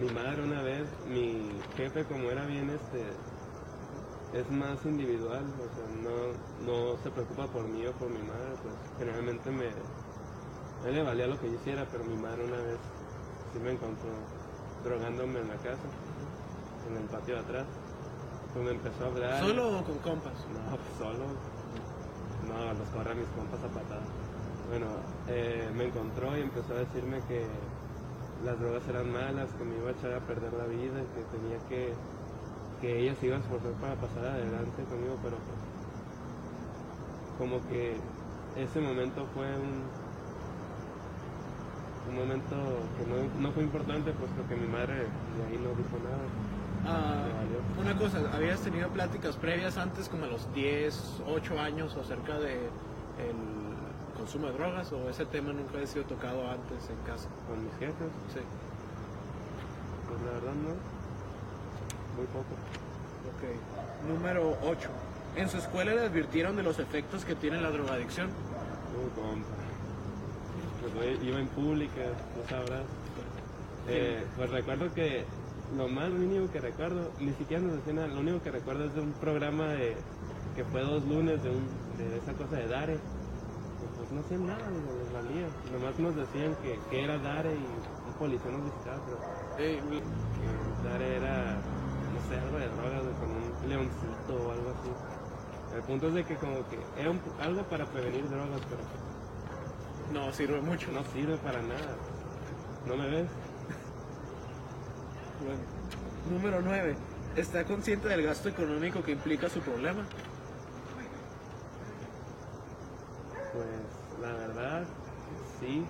Mi 0.00 0.08
madre 0.10 0.42
una 0.42 0.62
vez, 0.62 0.86
mi 1.08 1.50
jefe 1.76 2.04
como 2.04 2.30
era 2.30 2.44
bien 2.46 2.70
este, 2.70 3.04
es 4.38 4.50
más 4.50 4.84
individual, 4.84 5.44
o 5.44 5.68
sea, 5.74 5.86
no, 6.02 6.32
no 6.66 6.96
se 7.02 7.10
preocupa 7.10 7.46
por 7.46 7.64
mí 7.64 7.86
o 7.86 7.92
por 7.92 8.08
mi 8.08 8.22
madre, 8.22 8.56
pues 8.62 8.74
generalmente 8.98 9.50
me, 9.50 9.66
a 9.66 10.88
él 10.88 10.94
le 10.94 11.02
valía 11.02 11.26
lo 11.26 11.38
que 11.38 11.48
yo 11.48 11.54
hiciera, 11.56 11.86
pero 11.92 12.04
mi 12.04 12.16
madre 12.16 12.44
una 12.44 12.56
vez 12.56 12.78
sí 13.52 13.58
me 13.58 13.72
encontró 13.72 14.10
drogándome 14.82 15.40
en 15.40 15.48
la 15.48 15.56
casa, 15.56 15.86
en 16.88 16.96
el 16.96 17.04
patio 17.04 17.34
de 17.34 17.40
atrás, 17.40 17.66
pues 18.52 18.64
me 18.64 18.70
empezó 18.72 19.04
a 19.04 19.06
hablar. 19.08 19.40
¿Solo 19.40 19.78
o 19.78 19.84
con 19.84 19.98
compas? 19.98 20.34
No, 20.52 20.76
pues 20.76 20.98
solo. 20.98 21.26
No, 22.48 22.72
los 22.74 22.88
corre 22.88 23.12
a 23.12 23.14
mis 23.14 23.28
compas 23.28 23.60
a 23.60 23.68
patadas. 23.68 24.08
Bueno, 24.68 24.86
eh, 25.28 25.70
me 25.74 25.84
encontró 25.84 26.36
y 26.36 26.40
empezó 26.40 26.74
a 26.74 26.78
decirme 26.78 27.20
que 27.28 27.46
las 28.44 28.58
drogas 28.58 28.82
eran 28.88 29.12
malas, 29.12 29.48
que 29.52 29.64
me 29.64 29.76
iba 29.76 29.88
a 29.88 29.92
echar 29.92 30.12
a 30.14 30.20
perder 30.20 30.52
la 30.52 30.66
vida, 30.66 30.98
que 31.14 31.22
tenía 31.36 31.58
que, 31.68 31.92
que 32.80 33.00
ella 33.00 33.14
se 33.14 33.26
iba 33.26 33.36
a 33.36 33.40
esforzar 33.40 33.72
para 33.80 33.94
pasar 33.94 34.24
adelante 34.26 34.82
conmigo, 34.90 35.16
pero 35.22 35.36
pues, 35.36 35.60
como 37.38 37.66
que 37.68 37.96
ese 38.56 38.80
momento 38.80 39.26
fue 39.34 39.46
un, 39.46 39.82
un 42.10 42.16
momento 42.16 42.56
que 42.98 43.06
no, 43.06 43.40
no 43.40 43.52
fue 43.52 43.62
importante, 43.62 44.12
puesto 44.12 44.46
que 44.48 44.56
mi 44.56 44.66
madre 44.66 44.94
de 44.94 45.44
ahí 45.48 45.58
no 45.58 45.70
dijo 45.70 45.96
nada. 46.02 46.26
Ah, 46.84 47.24
una 47.80 47.96
cosa, 47.96 48.18
¿habías 48.34 48.60
tenido 48.60 48.88
pláticas 48.88 49.36
previas 49.36 49.78
antes, 49.78 50.08
como 50.08 50.24
a 50.24 50.28
los 50.28 50.52
10, 50.52 51.22
8 51.28 51.60
años, 51.60 51.96
acerca 51.96 52.38
de 52.40 52.54
el 52.54 53.71
consumo 54.22 54.46
de 54.46 54.52
drogas 54.52 54.92
o 54.92 55.10
ese 55.10 55.26
tema 55.26 55.52
nunca 55.52 55.74
había 55.74 55.86
sido 55.86 56.04
tocado 56.04 56.48
antes 56.48 56.78
en 56.88 56.96
casa? 57.04 57.28
Con 57.48 57.64
mis 57.64 57.72
jefes, 57.74 58.10
Sí. 58.32 58.38
pues 60.08 60.20
la 60.22 60.30
verdad 60.38 60.54
no, 60.62 60.74
muy 62.16 62.26
poco. 62.30 62.54
Ok. 63.34 63.42
Número 64.08 64.56
8. 64.62 64.88
¿En 65.34 65.48
su 65.48 65.56
escuela 65.58 65.94
le 65.94 66.02
advirtieron 66.02 66.54
de 66.54 66.62
los 66.62 66.78
efectos 66.78 67.24
que 67.24 67.34
tiene 67.34 67.60
la 67.60 67.70
drogadicción? 67.70 68.28
Uy, 68.28 69.10
compa. 69.20 69.48
Pues 70.94 71.22
iba 71.22 71.40
en 71.40 71.48
pública, 71.48 72.02
tú 72.34 72.48
sabrás. 72.48 72.82
Eh, 73.88 74.24
pues 74.36 74.50
recuerdo 74.50 74.92
que 74.94 75.24
lo 75.76 75.88
más 75.88 76.10
mínimo 76.10 76.48
que 76.52 76.60
recuerdo, 76.60 77.10
ni 77.18 77.32
siquiera 77.32 77.62
nos 77.62 77.76
decían 77.76 78.14
lo 78.14 78.20
único 78.20 78.40
que 78.42 78.50
recuerdo 78.52 78.84
es 78.84 78.94
de 78.94 79.00
un 79.00 79.12
programa 79.14 79.68
de, 79.68 79.96
que 80.54 80.64
fue 80.64 80.82
dos 80.82 81.04
lunes 81.06 81.42
de, 81.42 81.50
un, 81.50 81.66
de 81.98 82.18
esa 82.18 82.34
cosa 82.34 82.56
de 82.56 82.68
Dare. 82.68 82.98
No 84.12 84.20
hacían 84.20 84.46
nada, 84.46 84.68
digo, 84.68 84.92
les 84.98 85.12
valía. 85.12 85.46
Nomás 85.72 85.98
nos 85.98 86.16
decían 86.16 86.54
que, 86.62 86.78
que 86.90 87.04
era 87.04 87.18
Dare 87.18 87.50
y 87.54 87.64
un 88.08 88.12
policía 88.18 88.50
nos 88.50 88.64
visitaba, 88.64 89.00
pero 89.06 89.18
Eh, 89.58 89.80
que 89.80 90.88
Dare 90.88 91.16
era, 91.16 91.54
no 91.54 92.20
sé, 92.28 92.40
algo 92.40 92.58
de 92.58 92.68
drogas, 92.68 93.02
con 93.20 93.30
un 93.30 93.68
leoncito 93.68 94.34
o 94.34 94.52
algo 94.52 94.70
así. 94.70 95.76
El 95.76 95.82
punto 95.82 96.08
es 96.08 96.14
de 96.14 96.24
que 96.24 96.36
como 96.36 96.56
que 96.68 96.78
era 97.00 97.10
un- 97.10 97.20
algo 97.40 97.62
para 97.64 97.86
prevenir 97.86 98.28
drogas, 98.28 98.60
pero 98.68 98.82
no 100.12 100.32
sirve 100.32 100.60
mucho. 100.60 100.92
no 100.92 101.02
sirve 101.14 101.36
para 101.38 101.62
nada. 101.62 101.96
¿No 102.86 102.96
me 102.96 103.08
ves? 103.08 103.26
Bueno. 105.42 105.60
Número 106.30 106.60
9. 106.62 106.96
¿Está 107.36 107.64
consciente 107.64 108.08
del 108.08 108.22
gasto 108.22 108.48
económico 108.50 109.02
que 109.02 109.12
implica 109.12 109.48
su 109.48 109.60
problema? 109.60 110.04
Pues 113.52 113.66
la 114.22 114.32
verdad, 114.34 114.88
sí. 115.60 115.84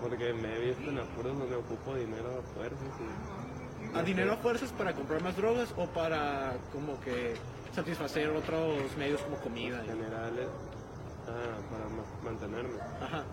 Porque 0.00 0.32
me 0.32 0.56
he 0.56 0.74
visto 0.74 0.90
en 0.90 0.98
apuros 0.98 1.38
donde 1.38 1.54
ocupo 1.56 1.94
dinero 1.94 2.38
a 2.38 2.42
fuerzas 2.54 2.92
y... 3.00 3.96
¿A 3.96 4.02
dinero 4.02 4.32
a 4.32 4.36
fuerzas 4.36 4.70
para 4.72 4.94
comprar 4.94 5.20
más 5.20 5.36
drogas 5.36 5.72
o 5.76 5.86
para 5.86 6.54
como 6.72 6.98
que 7.00 7.36
satisfacer 7.74 8.28
otros 8.30 8.96
medios 8.96 9.20
como 9.22 9.36
comida? 9.38 9.80
En 9.84 9.86
general, 9.86 10.38
eh, 10.38 10.48
ah, 11.26 11.58
para 11.70 11.88
ma- 11.88 12.04
mantenerme. 12.22 12.78
Ajá. 13.00 13.24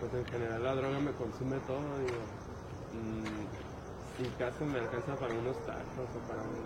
Pues 0.00 0.12
en 0.14 0.24
general 0.26 0.62
la 0.62 0.74
droga 0.74 1.00
me 1.00 1.12
consume 1.12 1.58
todo, 1.60 1.98
digo. 1.98 2.24
mm, 2.92 3.44
si 4.16 4.24
caso 4.38 4.64
me 4.64 4.78
alcanza 4.78 5.16
para 5.16 5.32
unos 5.34 5.56
tacos 5.66 6.08
o 6.14 6.20
para 6.26 6.42
un, 6.42 6.56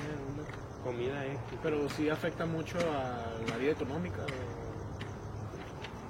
una 0.00 0.44
comida 0.84 1.24
X. 1.26 1.38
Pero 1.62 1.88
sí 1.90 2.08
afecta 2.08 2.46
mucho 2.46 2.78
a 2.78 3.50
la 3.50 3.56
vida 3.56 3.72
económica. 3.72 4.22
o- 4.22 4.64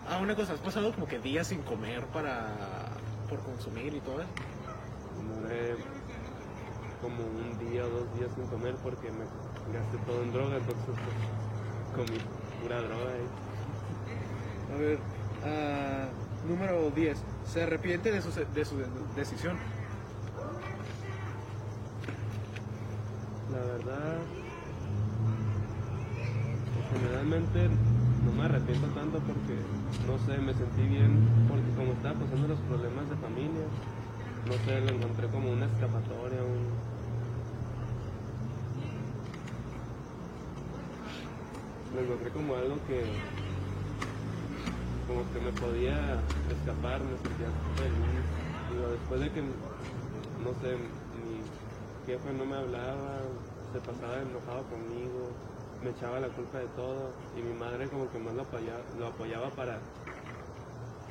Ah, 0.06 0.18
una 0.18 0.34
cosa, 0.36 0.52
¿has 0.52 0.60
pasado 0.60 0.92
como 0.92 1.06
que 1.06 1.18
días 1.18 1.46
sin 1.46 1.62
comer 1.62 2.04
para 2.06 2.48
por 3.28 3.40
consumir 3.40 3.94
y 3.94 4.00
todo 4.00 4.20
eso? 4.20 4.30
Como 7.00 7.22
un 7.24 7.58
día 7.70 7.84
o 7.84 7.88
dos 7.88 8.18
días 8.18 8.30
sin 8.34 8.46
comer 8.46 8.74
porque 8.82 9.10
me 9.10 9.24
gasté 9.76 9.96
todo 10.06 10.22
en 10.22 10.32
droga, 10.32 10.56
entonces 10.56 10.84
pues, 10.86 12.06
comí 12.08 12.18
pura 12.62 12.80
droga 12.82 13.10
y 13.16 14.74
A 14.74 14.76
ver, 14.78 14.98
ah, 15.46 16.06
número 16.48 16.90
10. 16.90 17.18
¿Se 17.50 17.62
arrepiente 17.62 18.10
de 18.12 18.20
su, 18.22 18.30
de 18.30 18.64
su 18.64 18.76
decisión? 19.16 19.56
la 23.52 23.73
generalmente 26.90 27.68
no 28.24 28.32
me 28.32 28.44
arrepiento 28.44 28.86
tanto 28.88 29.18
porque 29.18 29.60
no 30.08 30.16
sé, 30.24 30.40
me 30.40 30.54
sentí 30.54 30.82
bien 30.88 31.18
porque 31.48 31.68
como 31.76 31.92
estaba 31.92 32.14
pasando 32.14 32.48
los 32.48 32.58
problemas 32.60 33.08
de 33.10 33.16
familia, 33.16 33.66
no 34.48 34.54
sé, 34.64 34.80
lo 34.80 34.88
encontré 34.96 35.28
como 35.28 35.52
una 35.52 35.66
escapatoria, 35.66 36.40
un 36.42 36.94
lo 41.94 42.00
encontré 42.00 42.30
como 42.30 42.54
algo 42.56 42.76
que 42.88 43.04
como 45.06 45.20
que 45.32 45.40
me 45.40 45.52
podía 45.60 46.18
escapar, 46.48 47.00
me 47.04 47.16
sentía 47.20 47.52
feliz. 47.76 48.24
Digo, 48.72 48.88
después 48.88 49.20
de 49.20 49.30
que, 49.30 49.42
no 49.42 50.50
sé, 50.64 50.80
mi 51.20 51.44
jefe 52.06 52.32
no 52.32 52.44
me 52.46 52.56
hablaba, 52.56 53.20
se 53.74 53.80
pasaba 53.82 54.22
enojado 54.22 54.62
conmigo, 54.70 55.34
me 55.82 55.90
echaba 55.90 56.20
la 56.20 56.28
culpa 56.28 56.58
de 56.58 56.70
todo 56.78 57.10
y 57.36 57.42
mi 57.42 57.54
madre 57.58 57.88
como 57.88 58.06
que 58.10 58.18
más 58.22 58.32
lo 58.34 58.42
apoyaba, 58.42 58.78
lo 58.98 59.06
apoyaba 59.08 59.50
para, 59.50 59.78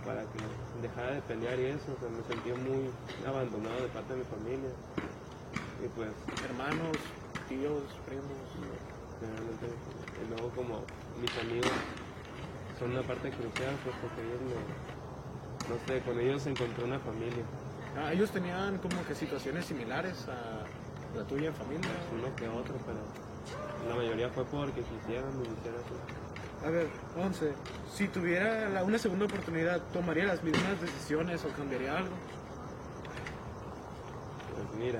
para 0.07 0.23
que 0.31 0.39
dejara 0.81 1.11
de 1.11 1.21
pelear 1.27 1.59
y 1.59 1.65
eso, 1.75 1.91
o 1.91 1.99
sea, 1.99 2.07
me 2.07 2.23
sentía 2.23 2.55
muy 2.55 2.87
abandonado 3.27 3.83
de 3.83 3.89
parte 3.91 4.13
de 4.13 4.19
mi 4.19 4.25
familia. 4.31 4.71
Y 5.83 5.87
pues 5.91 6.09
Hermanos, 6.47 6.95
tíos, 7.51 7.83
primos. 8.07 8.47
generalmente, 9.19 9.67
y 9.67 10.23
luego 10.31 10.47
como 10.55 10.79
mis 11.19 11.35
amigos 11.43 11.75
son 12.79 12.91
una 12.95 13.03
parte 13.03 13.27
crucial, 13.27 13.75
pues 13.83 13.95
porque 13.99 14.23
ellos 14.23 14.39
me, 14.47 14.55
no 15.67 15.75
sé, 15.83 15.99
con 16.07 16.15
ellos 16.17 16.47
encontré 16.47 16.85
una 16.85 16.99
familia, 16.99 17.43
Ah, 17.95 18.11
ellos 18.11 18.31
tenían 18.31 18.79
como 18.79 19.05
que 19.05 19.13
situaciones 19.13 19.65
similares 19.65 20.25
a 20.27 20.65
la 21.15 21.23
tuya 21.25 21.47
en 21.49 21.53
familia. 21.55 21.89
uno 22.11 22.35
que 22.35 22.47
otro, 22.47 22.75
pero 22.85 22.99
la 23.89 23.95
mayoría 23.95 24.29
fue 24.29 24.43
porque 24.45 24.81
quisieran 24.81 25.31
y 25.39 25.41
hicieran. 25.43 25.81
A 26.65 26.69
ver, 26.69 26.87
11. 27.17 27.53
Si 27.93 28.07
tuviera 28.07 28.69
la- 28.69 28.83
una 28.83 28.97
segunda 28.97 29.25
oportunidad, 29.25 29.81
¿tomaría 29.91 30.25
las 30.25 30.41
mismas 30.43 30.79
decisiones 30.81 31.43
o 31.43 31.49
cambiaría 31.49 31.97
algo? 31.97 32.15
Pues 34.55 34.79
mira, 34.79 34.99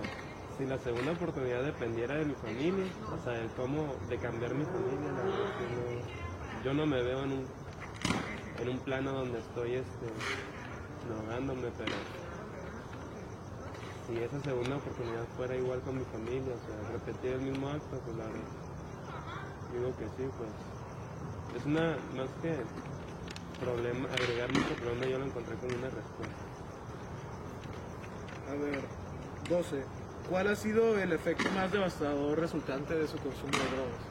si 0.57 0.65
la 0.65 0.77
segunda 0.79 1.11
oportunidad 1.13 1.63
dependiera 1.63 2.15
de 2.15 2.25
mi 2.25 2.33
familia, 2.35 2.85
o 3.19 3.23
sea, 3.23 3.33
de 3.33 3.47
cómo, 3.55 3.95
de 4.09 4.17
cambiar 4.17 4.53
mi 4.53 4.65
familia, 4.65 5.11
la 5.15 5.23
verdad 5.23 5.57
que 5.57 5.65
no, 5.75 6.63
yo 6.65 6.73
no 6.73 6.85
me 6.85 7.01
veo 7.01 7.23
en 7.23 7.31
un, 7.31 7.45
en 8.61 8.69
un 8.69 8.77
plano 8.79 9.11
donde 9.13 9.39
estoy, 9.39 9.75
este, 9.75 10.07
drogándome, 11.09 11.69
pero 11.77 12.22
si 14.07 14.17
esa 14.17 14.39
segunda 14.41 14.75
oportunidad 14.75 15.23
fuera 15.37 15.55
igual 15.55 15.79
con 15.81 15.97
mi 15.97 16.05
familia, 16.05 16.53
o 16.53 16.61
sea, 16.65 16.91
repetir 16.91 17.33
el 17.33 17.41
mismo 17.41 17.69
acto, 17.69 17.99
pues 18.03 18.17
la 18.17 18.25
verdad, 18.25 18.41
digo 19.73 19.95
que 19.97 20.05
sí, 20.17 20.29
pues, 20.37 20.49
es 21.57 21.65
una, 21.65 21.97
más 22.15 22.29
que 22.41 22.57
problema, 23.63 24.09
agregar 24.09 24.51
mucho 24.51 24.75
problema, 24.75 25.05
yo 25.05 25.19
lo 25.19 25.25
encontré 25.25 25.55
con 25.55 25.73
una 25.73 25.89
respuesta. 25.89 26.43
A 28.49 28.53
ver, 28.55 28.81
12. 29.49 29.85
¿Cuál 30.29 30.47
ha 30.47 30.55
sido 30.55 30.97
el 30.97 31.11
efecto 31.11 31.49
más 31.51 31.71
devastador 31.71 32.39
resultante 32.39 32.95
de 32.95 33.07
su 33.07 33.17
consumo 33.17 33.51
de 33.51 33.75
drogas? 33.75 34.03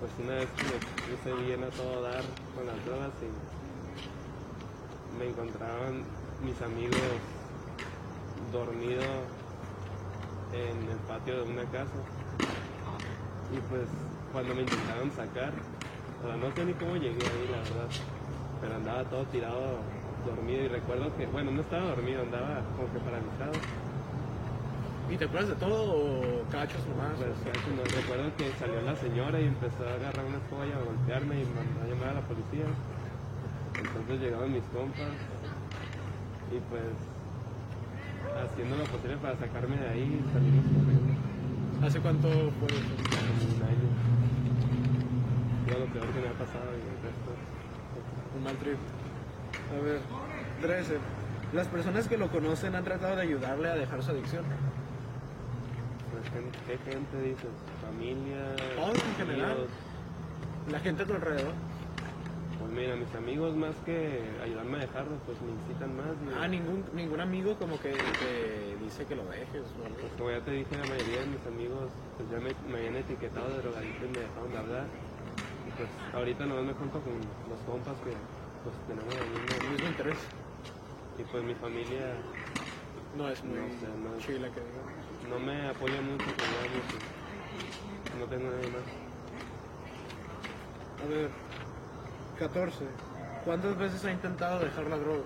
Pues 0.00 0.12
una 0.18 0.34
vez 0.36 0.48
que 0.56 0.64
me 0.64 0.78
puse 1.16 1.32
bien 1.46 1.64
a 1.64 1.68
todo 1.70 2.02
dar 2.02 2.24
con 2.54 2.66
las 2.66 2.84
drogas 2.86 3.10
y 3.22 5.18
me 5.18 5.28
encontraban 5.28 6.04
mis 6.42 6.60
amigos 6.62 6.96
dormidos 8.52 9.04
en 10.52 10.90
el 10.90 10.98
patio 11.06 11.44
de 11.44 11.50
una 11.50 11.64
casa. 11.70 12.00
Y 13.54 13.58
pues 13.68 13.88
cuando 14.32 14.54
me 14.54 14.62
intentaron 14.62 15.10
sacar, 15.12 15.52
o 16.22 16.26
sea, 16.26 16.36
no 16.36 16.54
sé 16.54 16.64
ni 16.64 16.72
cómo 16.74 16.96
llegué 16.96 17.24
ahí, 17.26 17.48
la 17.50 17.58
verdad, 17.58 17.88
pero 18.60 18.74
andaba 18.76 19.04
todo 19.04 19.24
tirado, 19.26 19.78
dormido 20.26 20.64
y 20.64 20.68
recuerdo 20.68 21.16
que, 21.16 21.26
bueno, 21.26 21.50
no 21.50 21.62
estaba 21.62 21.86
dormido, 21.96 22.22
andaba 22.22 22.62
como 22.76 22.92
que 22.92 22.98
paralizado. 23.00 23.52
¿Y 25.10 25.16
te 25.16 25.24
acuerdas 25.24 25.48
de 25.50 25.56
todo 25.56 25.82
o 25.90 26.42
cachos 26.52 26.86
nomás? 26.86 27.18
Pues 27.18 27.34
casi 27.42 27.70
no 27.74 27.82
recuerdo 27.82 28.30
que 28.36 28.52
salió 28.60 28.80
la 28.82 28.94
señora 28.94 29.40
y 29.40 29.46
empezó 29.46 29.82
a 29.82 29.94
agarrar 29.94 30.24
una 30.24 30.38
escoba 30.38 30.66
y 30.66 30.70
a 30.70 30.78
golpearme 30.78 31.42
y 31.42 31.44
mandó 31.50 31.82
a 31.82 31.86
llamar 31.90 32.08
a 32.10 32.14
la 32.14 32.26
policía. 32.30 32.70
Entonces 33.74 34.20
llegaron 34.20 34.52
mis 34.52 34.62
compas 34.70 35.10
y 36.54 36.58
pues 36.70 36.94
haciendo 38.44 38.76
lo 38.76 38.84
posible 38.84 39.16
para 39.18 39.36
sacarme 39.36 39.76
de 39.76 39.88
ahí 39.88 40.20
salimos 40.32 40.64
corriendo 40.64 41.86
¿Hace 41.86 42.00
cuánto 42.00 42.28
fue 42.28 42.68
eso? 42.68 42.92
como 43.08 43.56
un 43.56 43.62
año. 43.62 43.88
Todo 45.66 45.78
lo 45.80 45.86
peor 45.86 46.06
que 46.12 46.20
me 46.20 46.28
ha 46.28 46.32
pasado 46.32 46.70
y 46.76 46.80
el 46.84 46.98
resto. 47.00 47.30
Un 48.36 48.44
mal 48.44 48.56
trip. 48.56 48.76
A 49.70 49.82
ver, 49.82 50.00
13. 50.60 50.98
Las 51.54 51.68
personas 51.68 52.06
que 52.06 52.18
lo 52.18 52.28
conocen 52.30 52.74
han 52.74 52.84
tratado 52.84 53.16
de 53.16 53.22
ayudarle 53.22 53.70
a 53.70 53.76
dejar 53.76 54.02
su 54.02 54.10
adicción. 54.10 54.44
Pues, 56.12 56.44
¿Qué 56.66 56.90
gente 56.90 57.22
dices? 57.22 57.48
Familia. 57.80 58.56
Todo 58.76 58.92
en 58.92 59.14
general. 59.16 59.50
amigos. 59.52 59.68
La 60.70 60.80
gente 60.80 61.02
a 61.02 61.06
tu 61.06 61.14
alrededor. 61.14 61.52
Mira, 62.70 62.94
mis 62.96 63.12
amigos 63.14 63.54
más 63.56 63.74
que 63.84 64.22
ayudarme 64.42 64.78
a 64.78 64.80
dejarlo, 64.80 65.16
pues 65.26 65.40
me 65.42 65.50
incitan 65.52 65.96
más. 65.96 66.16
me- 66.18 66.34
Ah, 66.34 66.46
ningún, 66.48 66.84
ningún 66.94 67.20
amigo 67.20 67.56
como 67.58 67.78
que 67.80 67.90
te 68.18 68.76
dice 68.76 69.04
que 69.06 69.16
lo 69.16 69.24
dejes 69.24 69.64
algo. 69.84 69.98
Pues 70.00 70.12
como 70.14 70.30
ya 70.30 70.40
te 70.40 70.52
dije, 70.52 70.76
la 70.76 70.86
mayoría 70.86 71.20
de 71.20 71.26
mis 71.26 71.44
amigos 71.46 71.90
pues 72.16 72.30
ya 72.30 72.38
me, 72.38 72.54
me 72.70 72.78
habían 72.78 72.96
etiquetado 72.96 73.50
de 73.50 73.62
drogadicto 73.62 74.06
y 74.06 74.08
me 74.08 74.20
dejaron 74.20 74.52
de 74.52 74.58
hablar. 74.58 74.86
Y 75.66 75.70
pues 75.76 75.90
ahorita 76.14 76.46
nomás 76.46 76.64
me 76.64 76.72
junto 76.74 77.00
con 77.00 77.14
los 77.50 77.60
compas 77.66 77.96
que 77.98 78.10
pues 78.62 78.76
tenemos 78.86 79.14
el 79.18 79.64
El 79.64 79.70
mismo. 79.70 79.88
interés. 79.88 80.28
Y 81.18 81.24
pues 81.24 81.42
mi 81.42 81.54
familia 81.54 82.14
No 83.16 83.28
es 83.28 83.42
muy 83.44 83.56
No 83.56 84.10
no 84.10 84.18
chila 84.18 84.48
que 84.50 84.60
diga. 84.60 85.28
no 85.28 85.38
me 85.38 85.68
apoya 85.68 86.00
mucho 86.00 86.30
nadie, 86.46 86.80
pues, 86.90 87.02
no 88.18 88.26
tengo 88.26 88.50
nadie 88.50 88.68
más. 88.70 88.84
A 91.02 91.06
ver, 91.06 91.49
14. 92.40 92.72
¿Cuántas 93.44 93.76
veces 93.76 94.02
ha 94.06 94.12
intentado 94.12 94.60
dejar 94.60 94.86
la 94.86 94.96
droga? 94.96 95.20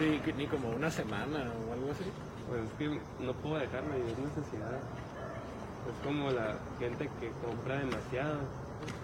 Ni, 0.00 0.32
ni 0.32 0.46
como 0.46 0.70
una 0.70 0.90
semana 0.90 1.52
o 1.68 1.72
algo 1.74 1.92
así. 1.92 2.04
Pues 2.48 2.62
es 2.62 2.72
que 2.78 3.00
no 3.20 3.32
puedo 3.34 3.58
dejarlo 3.58 3.92
y 3.92 4.10
es 4.10 4.18
necesidad. 4.18 4.72
Es 4.72 5.96
como 6.02 6.30
la 6.30 6.56
gente 6.78 7.10
que 7.20 7.30
compra 7.44 7.76
demasiado. 7.76 8.40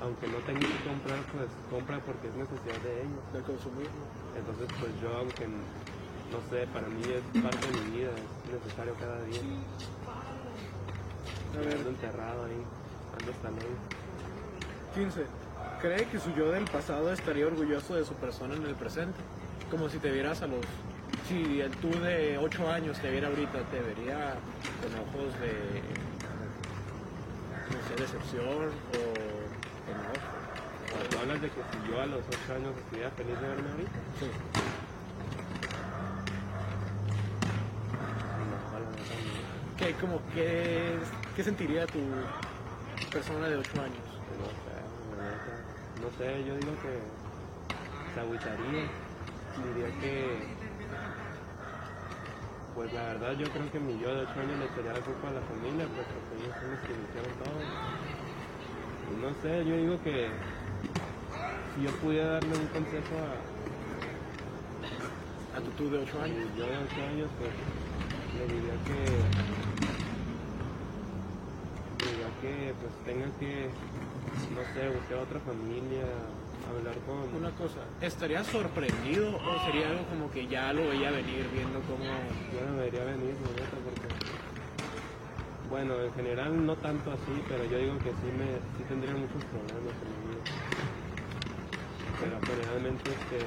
Aunque 0.00 0.26
no 0.28 0.38
tenga 0.38 0.60
que 0.60 0.88
comprar, 0.88 1.18
pues 1.32 1.48
compra 1.70 1.98
porque 2.00 2.28
es 2.28 2.34
necesidad 2.36 2.80
de 2.80 3.04
ellos. 3.04 3.22
De 3.34 3.40
consumismo. 3.42 4.04
Entonces, 4.36 4.68
pues 4.80 4.92
yo, 5.02 5.12
aunque 5.18 5.44
no 5.46 6.40
sé, 6.48 6.66
para 6.72 6.88
mí 6.88 7.02
es 7.04 7.42
parte 7.42 7.66
de 7.68 7.84
mi 7.84 7.98
vida, 7.98 8.12
es 8.16 8.52
necesario 8.64 8.94
cada 8.98 9.20
día. 9.24 9.40
Ando 11.56 11.88
enterrado 11.90 12.44
ahí, 12.44 12.62
ando 13.18 13.32
hasta 13.32 13.48
hoy. 13.48 13.76
15. 14.94 15.24
¿Cree 15.80 16.04
que 16.06 16.18
su 16.18 16.32
yo 16.34 16.50
del 16.50 16.64
pasado 16.64 17.12
estaría 17.12 17.46
orgulloso 17.46 17.94
de 17.94 18.04
su 18.04 18.14
persona 18.14 18.54
en 18.54 18.64
el 18.66 18.74
presente? 18.74 19.18
Como 19.70 19.88
si 19.88 19.98
te 19.98 20.10
vieras 20.10 20.42
a 20.42 20.46
los... 20.46 20.60
Si 21.28 21.60
el 21.60 21.70
tú 21.76 21.90
de 22.00 22.38
8 22.38 22.70
años 22.70 22.98
te 23.00 23.10
viera 23.10 23.28
ahorita, 23.28 23.58
te 23.70 23.80
vería 23.80 24.34
con 24.80 24.92
ojos 25.00 25.32
de... 25.40 25.52
no 27.70 27.78
sé, 27.88 27.94
decepción 28.02 28.46
o 28.46 29.00
enojo. 29.90 30.12
Cuando 30.92 31.18
hablas 31.20 31.42
de 31.42 31.48
que 31.48 31.60
si 31.60 31.90
yo 31.90 32.00
a 32.00 32.06
los 32.06 32.20
8 32.26 32.54
años 32.54 32.76
estuviera 32.78 33.10
feliz 33.10 33.40
de 33.40 33.46
verme 33.48 33.70
ahorita, 33.70 33.98
Sí. 34.20 34.26
no, 38.38 38.72
la 38.72 38.78
verdad 38.78 38.92
¿Qué, 39.82 39.94
como, 39.94 40.20
qué, 40.32 40.94
¿Qué 41.34 41.42
sentiría 41.42 41.84
tu 41.86 41.98
persona 43.12 43.48
de 43.48 43.56
8 43.56 43.80
años? 43.80 43.98
No 44.38 44.46
sé, 44.62 44.78
no 46.00 46.08
sé, 46.18 46.44
yo 46.46 46.54
digo 46.54 46.70
que 46.78 47.02
se 48.14 48.20
agüitaría. 48.20 48.86
Diría 49.58 49.90
que, 50.00 50.38
pues 52.76 52.92
la 52.92 53.02
verdad 53.02 53.32
yo 53.32 53.50
creo 53.50 53.72
que 53.72 53.80
mi 53.80 53.98
yo 53.98 54.14
de 54.14 54.22
8 54.22 54.38
años 54.38 54.58
le 54.60 54.66
echaría 54.66 54.92
la 54.92 55.00
culpa 55.00 55.28
a 55.28 55.32
la 55.32 55.40
familia, 55.50 55.84
pues 55.96 56.06
porque 56.14 56.34
ellos 56.38 56.54
son 56.62 56.70
los 56.70 56.80
que 56.86 56.92
iniciaron 56.94 57.34
todo. 57.42 57.58
Y 59.10 59.14
no 59.18 59.34
sé, 59.42 59.50
yo 59.66 59.74
digo 59.82 59.98
que 60.04 60.30
si 61.74 61.82
yo 61.82 61.90
pudiera 61.98 62.38
darle 62.38 62.54
un 62.54 62.66
consejo 62.68 63.18
a, 63.18 63.34
A 65.58 65.60
tu 65.60 65.70
tú 65.72 65.90
de 65.90 65.98
8 65.98 66.20
a 66.20 66.24
años. 66.24 66.38
yo 66.56 66.66
de 66.70 66.70
8 66.70 67.02
años, 67.02 67.28
pues 67.36 67.50
le 68.38 68.46
diría 68.46 68.78
que, 68.86 69.61
que 72.42 72.74
pues 72.74 72.92
tenga 73.06 73.30
que, 73.38 73.70
no 74.50 74.62
sé, 74.74 74.90
buscar 74.90 75.18
otra 75.22 75.38
familia, 75.46 76.02
hablar 76.66 76.98
con... 77.06 77.30
Una 77.38 77.54
cosa, 77.54 77.86
¿estarías 78.02 78.46
sorprendido 78.48 79.30
o 79.30 79.64
sería 79.64 79.88
algo 79.90 80.02
como 80.10 80.30
que 80.30 80.48
ya 80.48 80.72
lo 80.72 80.88
veía 80.90 81.12
venir 81.12 81.46
viendo 81.54 81.78
cómo... 81.86 82.02
Yo 82.50 82.66
no 82.66 82.74
me 82.74 82.90
debería 82.90 83.04
venir, 83.14 83.38
neta, 83.38 83.78
porque. 83.86 84.10
Bueno, 85.70 85.94
en 86.02 86.12
general 86.12 86.66
no 86.66 86.76
tanto 86.76 87.12
así, 87.12 87.32
pero 87.48 87.64
yo 87.64 87.78
digo 87.78 87.96
que 88.02 88.10
sí, 88.10 88.28
me, 88.36 88.58
sí 88.76 88.82
tendría 88.90 89.14
muchos 89.14 89.40
problemas 89.46 89.94
en 90.02 90.08
mi 90.10 90.18
vida. 90.34 90.44
Pero 92.20 92.34
generalmente, 92.42 93.06
este, 93.08 93.38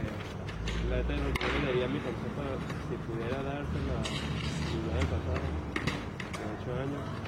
la 0.89 1.03
neta, 1.03 1.13
yo 1.13 1.60
le 1.60 1.65
daría 1.67 1.88
mi 1.91 1.99
consejo, 1.99 2.47
si 2.88 2.95
pudiera 3.05 3.43
dárselo 3.43 3.91
a 3.91 4.03
mi 4.08 4.75
vida 4.79 4.95
del 4.95 5.08
pasado, 5.12 5.43
de 6.34 6.43
8 6.63 6.81
años, 6.81 7.24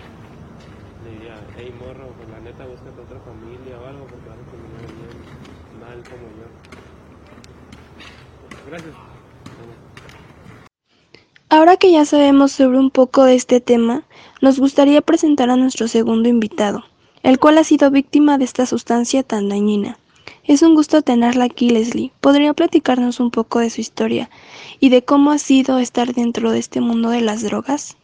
Ahora 11.49 11.77
que 11.77 11.91
ya 11.91 12.05
sabemos 12.05 12.51
sobre 12.51 12.77
un 12.77 12.91
poco 12.91 13.23
de 13.23 13.35
este 13.35 13.61
tema, 13.61 14.03
nos 14.41 14.59
gustaría 14.59 15.01
presentar 15.01 15.49
a 15.49 15.55
nuestro 15.55 15.87
segundo 15.87 16.27
invitado, 16.27 16.83
el 17.23 17.39
cual 17.39 17.57
ha 17.57 17.63
sido 17.63 17.89
víctima 17.89 18.37
de 18.37 18.43
esta 18.45 18.65
sustancia 18.65 19.23
tan 19.23 19.47
dañina. 19.47 19.97
Es 20.43 20.61
un 20.61 20.75
gusto 20.75 21.01
tenerla 21.01 21.45
aquí, 21.45 21.69
Leslie. 21.69 22.11
¿Podría 22.19 22.53
platicarnos 22.53 23.19
un 23.19 23.31
poco 23.31 23.59
de 23.59 23.69
su 23.69 23.79
historia 23.81 24.29
y 24.79 24.89
de 24.89 25.03
cómo 25.03 25.31
ha 25.31 25.37
sido 25.37 25.79
estar 25.79 26.13
dentro 26.13 26.51
de 26.51 26.59
este 26.59 26.81
mundo 26.81 27.09
de 27.09 27.21
las 27.21 27.43
drogas? 27.43 27.97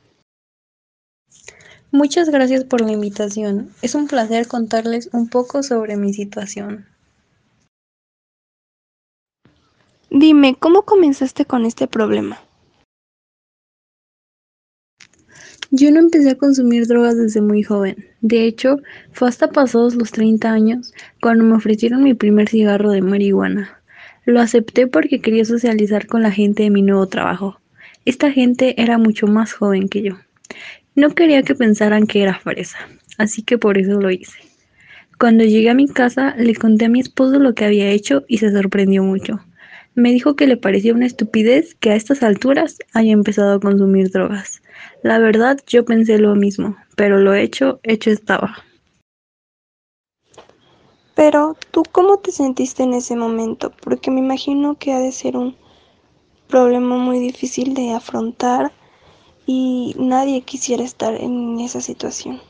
Muchas 1.93 2.27
gracias 2.29 2.63
por 2.63 2.81
la 2.81 2.91
invitación. 2.91 3.69
Es 3.83 3.93
un 3.93 4.07
placer 4.07 4.47
contarles 4.47 5.11
un 5.13 5.29
poco 5.29 5.61
sobre 5.61 5.95
mi 5.95 6.11
situación. 6.11 6.87
Dime, 10.09 10.55
¿cómo 10.59 10.85
comenzaste 10.85 11.45
con 11.45 11.65
este 11.65 11.87
problema? 11.87 12.39
Yo 15.69 15.91
no 15.91 15.99
empecé 15.99 16.31
a 16.31 16.35
consumir 16.35 16.87
drogas 16.87 17.15
desde 17.15 17.41
muy 17.41 17.61
joven. 17.61 18.03
De 18.21 18.43
hecho, 18.45 18.77
fue 19.11 19.29
hasta 19.29 19.51
pasados 19.51 19.93
los 19.93 20.11
30 20.11 20.51
años 20.51 20.93
cuando 21.21 21.43
me 21.43 21.53
ofrecieron 21.53 22.03
mi 22.03 22.15
primer 22.15 22.49
cigarro 22.49 22.89
de 22.89 23.03
marihuana. 23.03 23.83
Lo 24.25 24.41
acepté 24.41 24.87
porque 24.87 25.21
quería 25.21 25.45
socializar 25.45 26.07
con 26.07 26.23
la 26.23 26.31
gente 26.31 26.63
de 26.63 26.71
mi 26.71 26.81
nuevo 26.81 27.05
trabajo. 27.05 27.59
Esta 28.03 28.31
gente 28.31 28.81
era 28.81 28.97
mucho 28.97 29.27
más 29.27 29.53
joven 29.53 29.89
que 29.89 30.01
yo. 30.01 30.15
No 30.95 31.09
quería 31.09 31.41
que 31.41 31.55
pensaran 31.55 32.05
que 32.05 32.21
era 32.21 32.37
fresa, 32.37 32.77
así 33.17 33.41
que 33.41 33.57
por 33.57 33.79
eso 33.79 33.99
lo 33.99 34.11
hice. 34.11 34.37
Cuando 35.19 35.43
llegué 35.43 35.71
a 35.71 35.73
mi 35.73 35.87
casa, 35.87 36.35
le 36.37 36.53
conté 36.53 36.85
a 36.85 36.89
mi 36.89 36.99
esposo 36.99 37.39
lo 37.39 37.55
que 37.55 37.65
había 37.65 37.89
hecho 37.89 38.23
y 38.27 38.37
se 38.37 38.51
sorprendió 38.51 39.03
mucho. 39.03 39.39
Me 39.95 40.11
dijo 40.11 40.35
que 40.35 40.45
le 40.45 40.57
parecía 40.57 40.93
una 40.93 41.07
estupidez 41.07 41.75
que 41.75 41.91
a 41.91 41.95
estas 41.95 42.21
alturas 42.21 42.77
haya 42.93 43.11
empezado 43.11 43.53
a 43.53 43.59
consumir 43.59 44.11
drogas. 44.11 44.61
La 45.01 45.17
verdad, 45.17 45.59
yo 45.65 45.83
pensé 45.83 46.19
lo 46.19 46.35
mismo, 46.35 46.77
pero 46.95 47.19
lo 47.19 47.33
hecho, 47.33 47.79
hecho 47.83 48.11
estaba. 48.11 48.55
Pero, 51.15 51.55
¿tú 51.71 51.83
cómo 51.91 52.17
te 52.17 52.31
sentiste 52.31 52.83
en 52.83 52.93
ese 52.93 53.15
momento? 53.15 53.71
Porque 53.81 54.11
me 54.11 54.19
imagino 54.19 54.75
que 54.75 54.93
ha 54.93 54.99
de 54.99 55.11
ser 55.11 55.37
un 55.37 55.55
problema 56.47 56.97
muy 56.97 57.19
difícil 57.19 57.73
de 57.73 57.93
afrontar 57.93 58.71
y 59.45 59.95
nadie 59.97 60.41
quisiera 60.41 60.83
estar 60.83 61.15
en 61.15 61.59
esa 61.59 61.81
situación. 61.81 62.41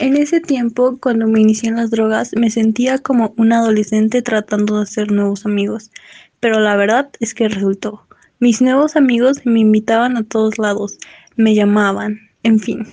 En 0.00 0.16
ese 0.16 0.40
tiempo, 0.40 0.98
cuando 1.00 1.28
me 1.28 1.40
inicié 1.40 1.68
en 1.68 1.76
las 1.76 1.90
drogas, 1.90 2.32
me 2.34 2.50
sentía 2.50 2.98
como 2.98 3.32
un 3.36 3.52
adolescente 3.52 4.22
tratando 4.22 4.76
de 4.76 4.82
hacer 4.82 5.12
nuevos 5.12 5.46
amigos, 5.46 5.92
pero 6.40 6.58
la 6.58 6.74
verdad 6.74 7.10
es 7.20 7.32
que 7.32 7.48
resultó. 7.48 8.04
Mis 8.40 8.60
nuevos 8.60 8.96
amigos 8.96 9.46
me 9.46 9.60
invitaban 9.60 10.16
a 10.16 10.24
todos 10.24 10.58
lados, 10.58 10.98
me 11.36 11.54
llamaban, 11.54 12.18
en 12.42 12.58
fin, 12.58 12.88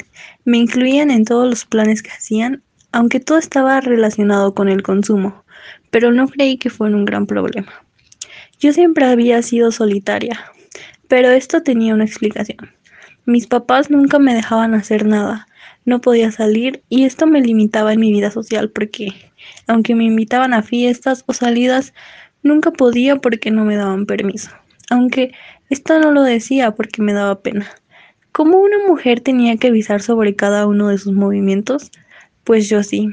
me 0.45 0.59
incluían 0.59 1.09
en 1.09 1.25
todos 1.25 1.49
los 1.49 1.65
planes 1.65 2.03
que 2.03 2.11
hacían, 2.11 2.61
aunque 2.91 3.19
todo 3.19 3.39
estaba 3.39 3.81
relacionado 3.81 4.53
con 4.53 4.69
el 4.69 4.83
consumo, 4.83 5.43
pero 5.89 6.11
no 6.11 6.27
creí 6.27 6.57
que 6.57 6.69
fuera 6.69 6.95
un 6.95 7.05
gran 7.05 7.25
problema. 7.25 7.71
Yo 8.59 8.73
siempre 8.73 9.05
había 9.05 9.41
sido 9.41 9.71
solitaria, 9.71 10.39
pero 11.11 11.29
esto 11.29 11.61
tenía 11.61 11.93
una 11.93 12.05
explicación. 12.05 12.71
Mis 13.25 13.45
papás 13.45 13.91
nunca 13.91 14.17
me 14.17 14.33
dejaban 14.33 14.73
hacer 14.73 15.05
nada, 15.05 15.45
no 15.83 15.99
podía 15.99 16.31
salir 16.31 16.83
y 16.87 17.03
esto 17.03 17.27
me 17.27 17.41
limitaba 17.41 17.91
en 17.91 17.99
mi 17.99 18.13
vida 18.13 18.31
social 18.31 18.69
porque, 18.69 19.09
aunque 19.67 19.93
me 19.93 20.05
invitaban 20.05 20.53
a 20.53 20.63
fiestas 20.63 21.25
o 21.27 21.33
salidas, 21.33 21.93
nunca 22.43 22.71
podía 22.71 23.17
porque 23.17 23.51
no 23.51 23.65
me 23.65 23.75
daban 23.75 24.05
permiso. 24.05 24.51
Aunque 24.89 25.33
esto 25.69 25.99
no 25.99 26.11
lo 26.11 26.23
decía 26.23 26.71
porque 26.71 27.01
me 27.01 27.11
daba 27.11 27.41
pena. 27.41 27.67
¿Cómo 28.31 28.61
una 28.61 28.77
mujer 28.87 29.19
tenía 29.19 29.57
que 29.57 29.67
avisar 29.67 30.01
sobre 30.01 30.37
cada 30.37 30.65
uno 30.65 30.87
de 30.87 30.97
sus 30.97 31.11
movimientos? 31.11 31.91
Pues 32.45 32.69
yo 32.69 32.83
sí. 32.83 33.09